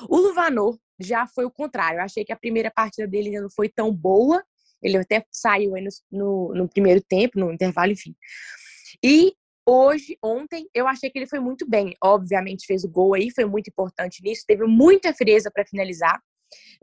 O 0.08 0.16
Luvanor 0.16 0.76
já 0.98 1.28
foi 1.28 1.44
o 1.44 1.50
contrário. 1.50 1.98
Eu 1.98 2.04
achei 2.04 2.24
que 2.24 2.32
a 2.32 2.36
primeira 2.36 2.68
partida 2.68 3.06
dele 3.06 3.28
ainda 3.28 3.42
não 3.42 3.50
foi 3.50 3.68
tão 3.68 3.94
boa. 3.94 4.42
Ele 4.82 4.96
até 4.96 5.24
saiu 5.30 5.70
no, 5.70 5.88
no, 6.10 6.54
no 6.54 6.68
primeiro 6.68 7.00
tempo, 7.00 7.38
no 7.38 7.52
intervalo, 7.52 7.92
enfim. 7.92 8.16
E 9.00 9.32
hoje, 9.64 10.18
ontem, 10.20 10.68
eu 10.74 10.88
achei 10.88 11.08
que 11.08 11.20
ele 11.20 11.28
foi 11.28 11.38
muito 11.38 11.64
bem. 11.68 11.94
Obviamente 12.02 12.66
fez 12.66 12.82
o 12.82 12.90
gol 12.90 13.14
aí, 13.14 13.30
foi 13.30 13.44
muito 13.44 13.68
importante 13.68 14.20
nisso. 14.24 14.42
Teve 14.44 14.64
muita 14.66 15.14
frieza 15.14 15.52
para 15.52 15.64
finalizar. 15.64 16.20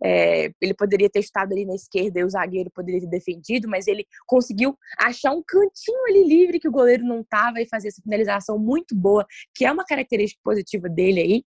É, 0.03 0.51
ele 0.61 0.73
poderia 0.73 1.09
ter 1.09 1.19
estado 1.19 1.51
ali 1.51 1.65
na 1.65 1.75
esquerda 1.75 2.19
e 2.19 2.23
o 2.23 2.29
zagueiro 2.29 2.71
poderia 2.73 3.01
ter 3.01 3.07
defendido, 3.07 3.67
mas 3.67 3.87
ele 3.87 4.05
conseguiu 4.25 4.77
achar 4.97 5.31
um 5.31 5.43
cantinho 5.45 6.05
ali 6.07 6.23
livre 6.23 6.59
que 6.59 6.67
o 6.67 6.71
goleiro 6.71 7.03
não 7.03 7.21
estava 7.21 7.61
e 7.61 7.67
fazer 7.67 7.89
essa 7.89 8.01
finalização 8.01 8.57
muito 8.57 8.95
boa, 8.95 9.25
que 9.55 9.65
é 9.65 9.71
uma 9.71 9.85
característica 9.85 10.41
positiva 10.43 10.87
dele 10.87 11.19
aí. 11.19 11.43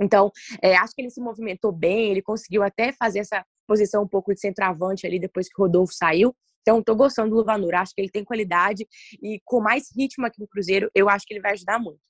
Então, 0.00 0.30
é, 0.62 0.76
acho 0.76 0.94
que 0.94 1.02
ele 1.02 1.10
se 1.10 1.20
movimentou 1.20 1.72
bem, 1.72 2.10
ele 2.10 2.22
conseguiu 2.22 2.62
até 2.62 2.92
fazer 2.92 3.20
essa 3.20 3.44
posição 3.66 4.04
um 4.04 4.08
pouco 4.08 4.32
de 4.32 4.40
centroavante 4.40 5.06
ali 5.06 5.18
depois 5.18 5.48
que 5.48 5.60
o 5.60 5.64
Rodolfo 5.64 5.92
saiu. 5.92 6.34
Então, 6.62 6.80
estou 6.80 6.94
gostando 6.94 7.30
do 7.30 7.36
Luvanur, 7.36 7.74
acho 7.74 7.94
que 7.94 8.00
ele 8.00 8.10
tem 8.10 8.24
qualidade 8.24 8.86
e 9.22 9.40
com 9.44 9.60
mais 9.60 9.88
ritmo 9.96 10.26
aqui 10.26 10.40
no 10.40 10.46
Cruzeiro, 10.46 10.90
eu 10.94 11.08
acho 11.08 11.26
que 11.26 11.34
ele 11.34 11.40
vai 11.40 11.52
ajudar 11.52 11.78
muito. 11.78 12.00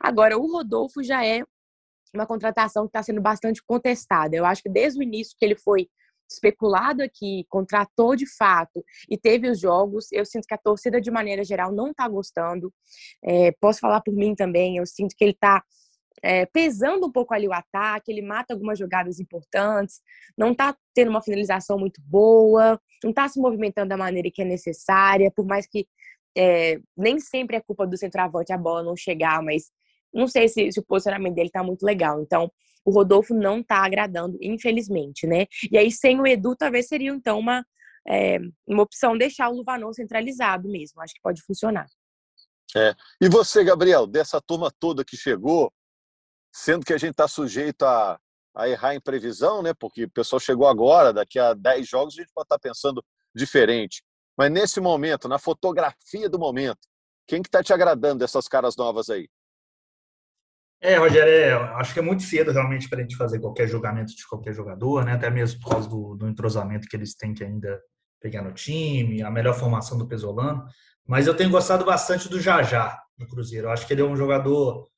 Agora, 0.00 0.36
o 0.38 0.52
Rodolfo 0.52 1.02
já 1.02 1.24
é 1.24 1.42
uma 2.14 2.26
contratação 2.26 2.84
que 2.84 2.90
está 2.90 3.02
sendo 3.02 3.20
bastante 3.20 3.62
contestada. 3.64 4.36
Eu 4.36 4.44
acho 4.44 4.62
que 4.62 4.68
desde 4.68 4.98
o 4.98 5.02
início 5.02 5.36
que 5.38 5.44
ele 5.44 5.56
foi 5.56 5.88
especulado 6.30 7.02
aqui, 7.02 7.46
contratou 7.48 8.16
de 8.16 8.26
fato 8.26 8.84
e 9.08 9.16
teve 9.16 9.48
os 9.48 9.60
jogos, 9.60 10.10
eu 10.12 10.24
sinto 10.24 10.46
que 10.46 10.54
a 10.54 10.58
torcida, 10.58 11.00
de 11.00 11.10
maneira 11.10 11.44
geral, 11.44 11.72
não 11.72 11.90
está 11.90 12.08
gostando. 12.08 12.72
É, 13.24 13.52
posso 13.60 13.80
falar 13.80 14.00
por 14.00 14.12
mim 14.12 14.34
também, 14.34 14.76
eu 14.76 14.86
sinto 14.86 15.14
que 15.16 15.24
ele 15.24 15.32
está 15.32 15.62
é, 16.22 16.46
pesando 16.46 17.06
um 17.06 17.12
pouco 17.12 17.34
ali 17.34 17.46
o 17.46 17.52
ataque, 17.52 18.10
ele 18.10 18.22
mata 18.22 18.54
algumas 18.54 18.78
jogadas 18.78 19.20
importantes, 19.20 20.00
não 20.36 20.52
está 20.52 20.76
tendo 20.94 21.10
uma 21.10 21.22
finalização 21.22 21.78
muito 21.78 22.00
boa, 22.02 22.80
não 23.04 23.10
está 23.10 23.28
se 23.28 23.40
movimentando 23.40 23.90
da 23.90 23.96
maneira 23.96 24.30
que 24.32 24.42
é 24.42 24.44
necessária, 24.44 25.30
por 25.30 25.46
mais 25.46 25.66
que 25.66 25.86
é, 26.36 26.80
nem 26.96 27.18
sempre 27.18 27.56
é 27.56 27.60
culpa 27.60 27.86
do 27.86 27.96
centroavante 27.96 28.52
a 28.52 28.58
bola 28.58 28.82
não 28.82 28.96
chegar, 28.96 29.42
mas 29.42 29.70
não 30.12 30.26
sei 30.26 30.48
se, 30.48 30.70
se 30.72 30.80
o 30.80 30.84
posicionamento 30.84 31.34
dele 31.34 31.50
tá 31.50 31.62
muito 31.62 31.84
legal. 31.84 32.20
Então, 32.20 32.50
o 32.84 32.90
Rodolfo 32.90 33.34
não 33.34 33.62
tá 33.62 33.84
agradando, 33.84 34.38
infelizmente, 34.40 35.26
né? 35.26 35.46
E 35.70 35.76
aí, 35.76 35.90
sem 35.90 36.20
o 36.20 36.26
Edu, 36.26 36.54
talvez 36.56 36.86
seria, 36.86 37.10
então, 37.10 37.38
uma, 37.38 37.64
é, 38.08 38.38
uma 38.66 38.82
opção 38.82 39.18
deixar 39.18 39.48
o 39.48 39.56
Luvanon 39.56 39.92
centralizado 39.92 40.68
mesmo. 40.68 41.00
Acho 41.00 41.14
que 41.14 41.20
pode 41.20 41.42
funcionar. 41.42 41.86
É. 42.76 42.94
E 43.20 43.28
você, 43.28 43.64
Gabriel, 43.64 44.06
dessa 44.06 44.40
turma 44.40 44.70
toda 44.78 45.04
que 45.04 45.16
chegou, 45.16 45.72
sendo 46.52 46.84
que 46.84 46.92
a 46.92 46.98
gente 46.98 47.12
está 47.12 47.26
sujeito 47.26 47.82
a, 47.84 48.18
a 48.54 48.68
errar 48.68 48.94
em 48.94 49.00
previsão, 49.00 49.62
né? 49.62 49.72
Porque 49.78 50.04
o 50.04 50.10
pessoal 50.10 50.40
chegou 50.40 50.66
agora, 50.66 51.12
daqui 51.12 51.38
a 51.38 51.54
10 51.54 51.88
jogos 51.88 52.14
a 52.14 52.22
gente 52.22 52.32
pode 52.32 52.46
estar 52.46 52.58
tá 52.58 52.60
pensando 52.60 53.04
diferente. 53.34 54.02
Mas 54.36 54.50
nesse 54.50 54.80
momento, 54.80 55.28
na 55.28 55.38
fotografia 55.38 56.28
do 56.28 56.38
momento, 56.38 56.86
quem 57.26 57.42
que 57.42 57.48
está 57.48 57.62
te 57.62 57.72
agradando 57.72 58.20
dessas 58.20 58.46
caras 58.46 58.76
novas 58.76 59.10
aí? 59.10 59.28
É, 60.80 60.96
Rogério, 60.96 61.32
é, 61.32 61.52
acho 61.80 61.94
que 61.94 61.98
é 61.98 62.02
muito 62.02 62.22
cedo 62.22 62.52
realmente 62.52 62.88
para 62.88 62.98
a 62.98 63.02
gente 63.02 63.16
fazer 63.16 63.40
qualquer 63.40 63.66
julgamento 63.66 64.14
de 64.14 64.26
qualquer 64.26 64.52
jogador, 64.52 65.04
né? 65.04 65.12
até 65.12 65.30
mesmo 65.30 65.60
por 65.60 65.70
causa 65.70 65.88
do, 65.88 66.14
do 66.14 66.28
entrosamento 66.28 66.86
que 66.86 66.96
eles 66.96 67.14
têm 67.14 67.32
que 67.32 67.42
ainda 67.42 67.80
pegar 68.20 68.42
no 68.42 68.52
time, 68.52 69.22
a 69.22 69.30
melhor 69.30 69.54
formação 69.54 69.96
do 69.96 70.06
Pesolano, 70.06 70.64
mas 71.06 71.26
eu 71.26 71.36
tenho 71.36 71.50
gostado 71.50 71.84
bastante 71.84 72.28
do 72.28 72.40
Jajá 72.40 73.00
no 73.18 73.26
Cruzeiro. 73.26 73.68
Eu 73.68 73.70
acho 73.70 73.86
que 73.86 73.94
ele 73.94 74.02
é 74.02 74.04
um 74.04 74.16
jogador 74.16 74.88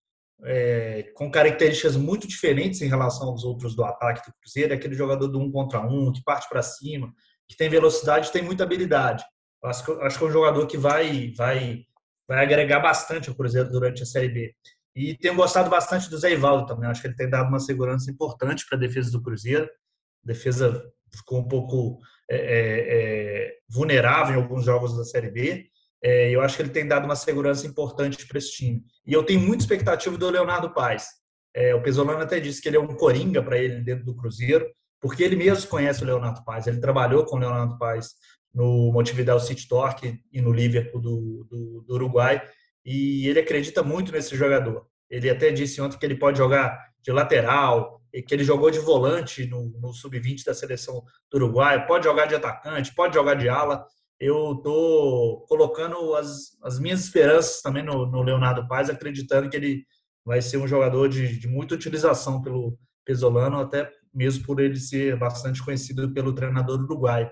é, 0.44 1.12
com 1.14 1.30
características 1.30 1.96
muito 1.96 2.26
diferentes 2.26 2.80
em 2.80 2.88
relação 2.88 3.28
aos 3.28 3.44
outros 3.44 3.74
do 3.74 3.84
ataque 3.84 4.28
do 4.28 4.34
Cruzeiro. 4.40 4.72
É 4.72 4.76
aquele 4.76 4.94
jogador 4.94 5.28
do 5.28 5.38
um 5.38 5.50
contra 5.50 5.80
um, 5.80 6.10
que 6.12 6.22
parte 6.22 6.48
para 6.48 6.62
cima, 6.62 7.12
que 7.48 7.56
tem 7.56 7.68
velocidade, 7.68 8.32
tem 8.32 8.42
muita 8.42 8.64
habilidade. 8.64 9.24
Eu 9.62 9.68
acho, 9.68 9.84
que, 9.84 9.92
acho 10.02 10.18
que 10.18 10.24
é 10.24 10.26
um 10.26 10.32
jogador 10.32 10.66
que 10.66 10.78
vai, 10.78 11.32
vai, 11.36 11.82
vai 12.26 12.42
agregar 12.42 12.80
bastante 12.80 13.28
ao 13.28 13.34
Cruzeiro 13.34 13.68
durante 13.70 14.02
a 14.02 14.06
Série 14.06 14.28
B. 14.28 14.54
E 14.98 15.16
tenho 15.16 15.37
gostado 15.37 15.70
bastante 15.70 16.11
do 16.11 16.18
Zé 16.18 16.32
Ivaldo 16.32 16.66
também. 16.66 16.90
Acho 16.90 17.00
que 17.00 17.06
ele 17.06 17.14
tem 17.14 17.30
dado 17.30 17.48
uma 17.48 17.61
segurança 17.61 18.11
importante 18.11 18.66
para 18.68 18.76
a 18.76 18.80
defesa 18.80 19.12
do 19.12 19.22
Cruzeiro. 19.22 19.64
A 19.64 20.26
defesa 20.26 20.82
ficou 21.14 21.38
um 21.38 21.46
pouco 21.46 22.00
é, 22.28 22.37
é, 22.37 22.87
é, 22.90 23.56
vulnerável 23.70 24.34
em 24.34 24.42
alguns 24.42 24.64
jogos 24.64 24.96
da 24.96 25.04
Série 25.04 25.30
B. 25.30 25.66
É, 26.02 26.30
eu 26.30 26.40
acho 26.40 26.56
que 26.56 26.62
ele 26.62 26.70
tem 26.70 26.84
dado 26.84 27.04
uma 27.04 27.14
segurança 27.14 27.64
importante 27.64 28.26
para 28.26 28.38
esse 28.38 28.50
time. 28.50 28.82
E 29.06 29.12
eu 29.12 29.22
tenho 29.22 29.38
muita 29.38 29.62
expectativa 29.62 30.18
do 30.18 30.30
Leonardo 30.30 30.74
Paes. 30.74 31.06
É, 31.54 31.72
o 31.76 31.82
Pesolano 31.82 32.20
até 32.20 32.40
disse 32.40 32.61
que 32.61 32.68
ele 32.68 32.76
é 32.76 32.80
um 32.80 32.88
coringa 32.88 33.40
para 33.40 33.56
ele 33.56 33.80
dentro 33.80 34.04
do 34.04 34.16
Cruzeiro, 34.16 34.66
porque 35.00 35.22
ele 35.22 35.37
mesmo 35.37 35.70
conhece 35.70 36.02
o 36.02 36.06
Leonardo 36.06 36.44
Paes. 36.44 36.66
Ele 36.66 36.80
trabalhou 36.80 37.24
com 37.24 37.37
o 37.37 37.38
Leonardo 37.38 37.78
Paes 37.78 38.14
no 38.52 38.90
Montevideo 38.92 39.38
City 39.38 39.68
Torque 39.68 40.20
e 40.32 40.40
no 40.40 40.52
Liverpool 40.52 41.00
do, 41.00 41.46
do, 41.48 41.84
do 41.87 41.94
Uruguai. 41.94 42.42
E 42.88 43.29
ele 43.29 43.40
acredita 43.40 43.83
muito 43.83 44.12
nesse 44.12 44.37
jogador. 44.37 44.87
Ele 45.11 45.29
até 45.29 45.51
disse 45.51 45.81
ontem 45.81 45.98
que 45.98 46.07
ele 46.07 46.18
pode 46.18 46.38
jogar 46.38 46.79
de 47.03 47.12
lateral, 47.12 48.01
que 48.27 48.35
ele 48.35 48.44
jogou 48.44 48.70
de 48.70 48.79
volante 48.79 49.46
no, 49.46 49.70
no 49.81 49.92
sub-20 49.92 50.44
da 50.44 50.55
seleção 50.55 51.03
do 51.31 51.37
Uruguai, 51.37 51.87
pode 51.87 52.05
jogar 52.05 52.27
de 52.27 52.35
atacante, 52.35 52.94
pode 52.94 53.14
jogar 53.14 53.35
de 53.35 53.48
ala 53.48 53.85
eu 54.20 54.55
estou 54.55 55.46
colocando 55.46 56.14
as, 56.16 56.57
as 56.62 56.79
minhas 56.79 57.01
esperanças 57.01 57.62
também 57.62 57.85
no, 57.85 58.07
no, 58.07 58.22
Leonardo 58.22 58.66
Paz, 58.66 58.90
acreditando 58.90 59.48
que 59.48 59.57
ele 59.57 59.85
vai 60.24 60.42
ser 60.42 60.57
um 60.57 60.66
jogador 60.66 61.09
de, 61.09 61.38
de 61.38 61.46
muita 61.46 61.74
utilização 61.74 62.42
pelo 62.42 62.77
Pesolano, 63.05 63.61
até 63.61 63.90
mesmo 64.12 64.44
por 64.44 64.61
ele 64.61 64.77
ser 64.77 65.16
bastante 65.16 65.64
conhecido 65.64 66.12
pelo 66.12 66.35
treinador 66.35 66.81
uruguaio. 66.81 67.31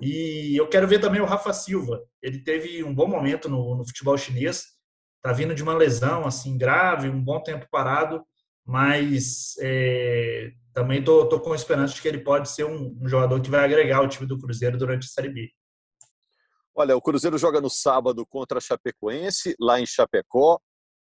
E 0.00 0.54
eu 0.56 0.68
quero 0.68 0.86
ver 0.86 1.00
também 1.00 1.20
o 1.20 1.26
Rafa 1.26 1.52
Silva. 1.52 2.00
Ele 2.22 2.38
teve 2.38 2.84
um 2.84 2.94
bom 2.94 3.08
momento 3.08 3.48
no, 3.48 3.76
no 3.76 3.84
futebol 3.84 4.16
chinês, 4.16 4.77
está 5.18 5.32
vindo 5.32 5.54
de 5.54 5.62
uma 5.62 5.74
lesão 5.74 6.26
assim 6.26 6.56
grave, 6.56 7.08
um 7.08 7.22
bom 7.22 7.42
tempo 7.42 7.66
parado, 7.70 8.24
mas 8.64 9.54
é, 9.60 10.52
também 10.72 11.00
estou 11.00 11.40
com 11.40 11.54
esperança 11.54 11.94
de 11.94 12.02
que 12.02 12.08
ele 12.08 12.22
pode 12.22 12.48
ser 12.48 12.64
um, 12.64 12.96
um 13.00 13.08
jogador 13.08 13.40
que 13.40 13.50
vai 13.50 13.64
agregar 13.64 14.00
o 14.00 14.08
time 14.08 14.26
do 14.26 14.38
Cruzeiro 14.38 14.78
durante 14.78 15.06
a 15.06 15.08
Série 15.08 15.28
B. 15.28 15.50
Olha, 16.74 16.96
o 16.96 17.02
Cruzeiro 17.02 17.36
joga 17.36 17.60
no 17.60 17.68
sábado 17.68 18.24
contra 18.24 18.58
a 18.58 18.60
Chapecoense, 18.60 19.56
lá 19.58 19.80
em 19.80 19.86
Chapecó, 19.86 20.60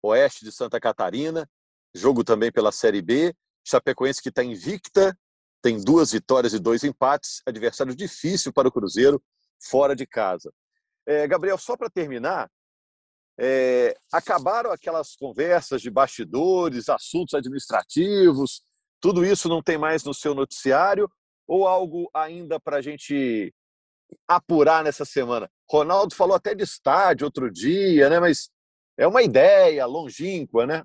oeste 0.03 0.43
de 0.43 0.51
Santa 0.51 0.79
Catarina. 0.79 1.47
Jogo 1.95 2.23
também 2.23 2.51
pela 2.51 2.71
Série 2.71 3.01
B. 3.01 3.33
Chapecoense 3.65 4.21
que 4.21 4.29
está 4.29 4.43
invicta, 4.43 5.17
tem 5.61 5.81
duas 5.81 6.11
vitórias 6.11 6.53
e 6.53 6.59
dois 6.59 6.83
empates. 6.83 7.41
Adversário 7.45 7.95
difícil 7.95 8.51
para 8.51 8.67
o 8.67 8.71
Cruzeiro, 8.71 9.21
fora 9.69 9.95
de 9.95 10.05
casa. 10.05 10.51
É, 11.05 11.27
Gabriel, 11.27 11.57
só 11.57 11.77
para 11.77 11.89
terminar, 11.89 12.49
é, 13.39 13.95
acabaram 14.11 14.71
aquelas 14.71 15.15
conversas 15.15 15.81
de 15.81 15.89
bastidores, 15.89 16.89
assuntos 16.89 17.33
administrativos, 17.33 18.61
tudo 19.01 19.25
isso 19.25 19.49
não 19.49 19.63
tem 19.63 19.77
mais 19.77 20.03
no 20.03 20.13
seu 20.13 20.35
noticiário? 20.35 21.11
Ou 21.47 21.67
algo 21.67 22.09
ainda 22.13 22.59
para 22.59 22.77
a 22.77 22.81
gente 22.81 23.53
apurar 24.27 24.83
nessa 24.83 25.03
semana? 25.03 25.49
Ronaldo 25.69 26.15
falou 26.15 26.35
até 26.35 26.53
de 26.53 26.63
estádio 26.63 27.25
outro 27.25 27.51
dia, 27.51 28.09
né? 28.09 28.19
Mas 28.19 28.49
é 28.97 29.07
uma 29.07 29.23
ideia 29.23 29.85
longínqua, 29.85 30.67
né? 30.67 30.83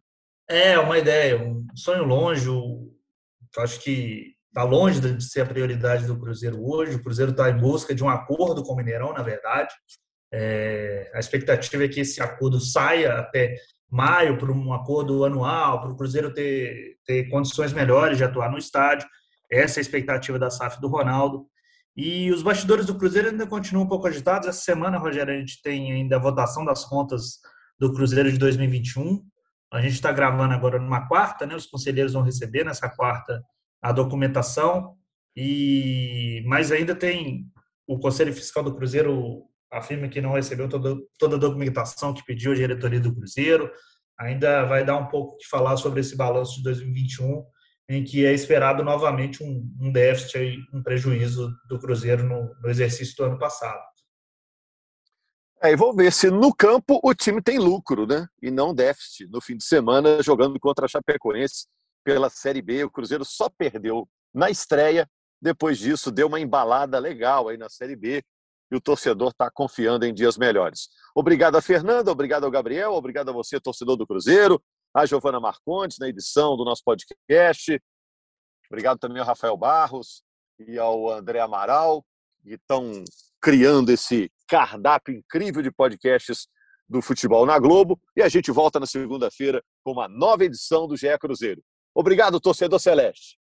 É, 0.48 0.78
uma 0.78 0.98
ideia, 0.98 1.42
um 1.42 1.66
sonho 1.74 2.04
longe. 2.04 2.48
Acho 3.58 3.80
que 3.80 4.34
está 4.48 4.62
longe 4.62 5.00
de 5.00 5.22
ser 5.22 5.42
a 5.42 5.46
prioridade 5.46 6.06
do 6.06 6.18
Cruzeiro 6.18 6.64
hoje. 6.64 6.96
O 6.96 7.02
Cruzeiro 7.02 7.32
está 7.32 7.50
em 7.50 7.58
busca 7.58 7.94
de 7.94 8.02
um 8.02 8.08
acordo 8.08 8.62
com 8.62 8.72
o 8.72 8.76
Mineirão, 8.76 9.12
na 9.12 9.22
verdade. 9.22 9.74
É, 10.38 11.10
a 11.14 11.18
expectativa 11.18 11.84
é 11.84 11.88
que 11.88 12.00
esse 12.00 12.20
acordo 12.20 12.60
saia 12.60 13.14
até 13.14 13.56
maio 13.90 14.36
para 14.36 14.52
um 14.52 14.70
acordo 14.74 15.24
anual, 15.24 15.80
para 15.80 15.90
o 15.90 15.96
Cruzeiro 15.96 16.30
ter, 16.34 16.98
ter 17.06 17.30
condições 17.30 17.72
melhores 17.72 18.18
de 18.18 18.24
atuar 18.24 18.50
no 18.50 18.58
estádio. 18.58 19.08
Essa 19.50 19.78
é 19.78 19.80
a 19.80 19.82
expectativa 19.82 20.38
da 20.38 20.50
SAF 20.50 20.78
do 20.78 20.88
Ronaldo. 20.88 21.46
E 21.96 22.30
os 22.30 22.42
bastidores 22.42 22.84
do 22.84 22.98
Cruzeiro 22.98 23.30
ainda 23.30 23.46
continuam 23.46 23.86
um 23.86 23.88
pouco 23.88 24.06
agitados. 24.06 24.46
Essa 24.46 24.60
semana, 24.60 24.98
Rogério, 24.98 25.32
a 25.32 25.38
gente 25.38 25.62
tem 25.62 25.90
ainda 25.90 26.16
a 26.16 26.20
votação 26.20 26.66
das 26.66 26.84
contas 26.84 27.38
do 27.78 27.90
Cruzeiro 27.94 28.30
de 28.30 28.36
2021. 28.36 29.24
A 29.72 29.80
gente 29.80 29.94
está 29.94 30.12
gravando 30.12 30.52
agora 30.52 30.78
numa 30.78 31.08
quarta, 31.08 31.46
né? 31.46 31.56
Os 31.56 31.64
conselheiros 31.64 32.12
vão 32.12 32.22
receber 32.22 32.62
nessa 32.62 32.90
quarta 32.90 33.42
a 33.80 33.90
documentação. 33.90 34.94
E 35.34 36.42
mas 36.46 36.70
ainda 36.70 36.94
tem 36.94 37.46
o 37.86 37.98
Conselho 37.98 38.34
Fiscal 38.34 38.62
do 38.62 38.74
Cruzeiro 38.74 39.44
afirma 39.72 40.08
que 40.08 40.20
não 40.20 40.32
recebeu 40.32 40.68
toda, 40.68 40.96
toda 41.18 41.36
a 41.36 41.38
documentação 41.38 42.14
que 42.14 42.24
pediu 42.24 42.52
a 42.52 42.56
diretoria 42.56 43.00
do 43.00 43.14
Cruzeiro. 43.14 43.70
Ainda 44.18 44.64
vai 44.64 44.84
dar 44.84 44.96
um 44.96 45.08
pouco 45.08 45.36
de 45.38 45.46
falar 45.48 45.76
sobre 45.76 46.00
esse 46.00 46.16
balanço 46.16 46.56
de 46.56 46.62
2021 46.62 47.44
em 47.88 48.02
que 48.02 48.26
é 48.26 48.32
esperado 48.32 48.82
novamente 48.82 49.42
um, 49.42 49.70
um 49.80 49.92
déficit, 49.92 50.58
um 50.72 50.82
prejuízo 50.82 51.52
do 51.68 51.78
Cruzeiro 51.78 52.24
no, 52.24 52.52
no 52.60 52.68
exercício 52.68 53.14
do 53.16 53.24
ano 53.24 53.38
passado. 53.38 53.80
É, 55.62 55.72
e 55.72 55.76
vamos 55.76 55.96
ver 55.96 56.12
se 56.12 56.30
no 56.30 56.54
campo 56.54 57.00
o 57.02 57.14
time 57.14 57.40
tem 57.40 57.58
lucro, 57.58 58.06
né? 58.06 58.26
E 58.42 58.50
não 58.50 58.74
déficit. 58.74 59.28
No 59.30 59.40
fim 59.40 59.56
de 59.56 59.64
semana, 59.64 60.22
jogando 60.22 60.58
contra 60.60 60.84
a 60.84 60.88
Chapecoense 60.88 61.66
pela 62.04 62.28
Série 62.28 62.60
B, 62.60 62.84
o 62.84 62.90
Cruzeiro 62.90 63.24
só 63.24 63.48
perdeu 63.48 64.06
na 64.34 64.50
estreia. 64.50 65.08
Depois 65.40 65.78
disso, 65.78 66.10
deu 66.10 66.26
uma 66.26 66.40
embalada 66.40 66.98
legal 66.98 67.48
aí 67.48 67.56
na 67.56 67.68
Série 67.68 67.96
B 67.96 68.22
e 68.70 68.76
o 68.76 68.80
torcedor 68.80 69.28
está 69.28 69.50
confiando 69.50 70.04
em 70.04 70.12
dias 70.12 70.36
melhores. 70.36 70.88
Obrigado 71.14 71.56
a 71.56 71.62
Fernanda, 71.62 72.10
obrigado 72.10 72.44
ao 72.44 72.50
Gabriel, 72.50 72.92
obrigado 72.92 73.28
a 73.28 73.32
você, 73.32 73.60
torcedor 73.60 73.96
do 73.96 74.06
Cruzeiro 74.06 74.60
a 74.96 75.04
Giovana 75.04 75.38
Marcondes 75.38 75.98
na 75.98 76.08
edição 76.08 76.56
do 76.56 76.64
nosso 76.64 76.82
podcast. 76.82 77.78
Obrigado 78.70 78.98
também 78.98 79.20
ao 79.20 79.26
Rafael 79.26 79.54
Barros 79.54 80.22
e 80.58 80.78
ao 80.78 81.10
André 81.10 81.38
Amaral, 81.38 82.02
que 82.42 82.54
estão 82.54 83.04
criando 83.38 83.90
esse 83.90 84.32
cardápio 84.48 85.14
incrível 85.14 85.60
de 85.60 85.70
podcasts 85.70 86.48
do 86.88 87.02
futebol 87.02 87.44
na 87.44 87.58
Globo. 87.58 88.00
E 88.16 88.22
a 88.22 88.28
gente 88.30 88.50
volta 88.50 88.80
na 88.80 88.86
segunda-feira 88.86 89.62
com 89.84 89.92
uma 89.92 90.08
nova 90.08 90.46
edição 90.46 90.88
do 90.88 90.96
GE 90.96 91.18
Cruzeiro. 91.20 91.62
Obrigado, 91.94 92.40
torcedor 92.40 92.80
Celeste. 92.80 93.38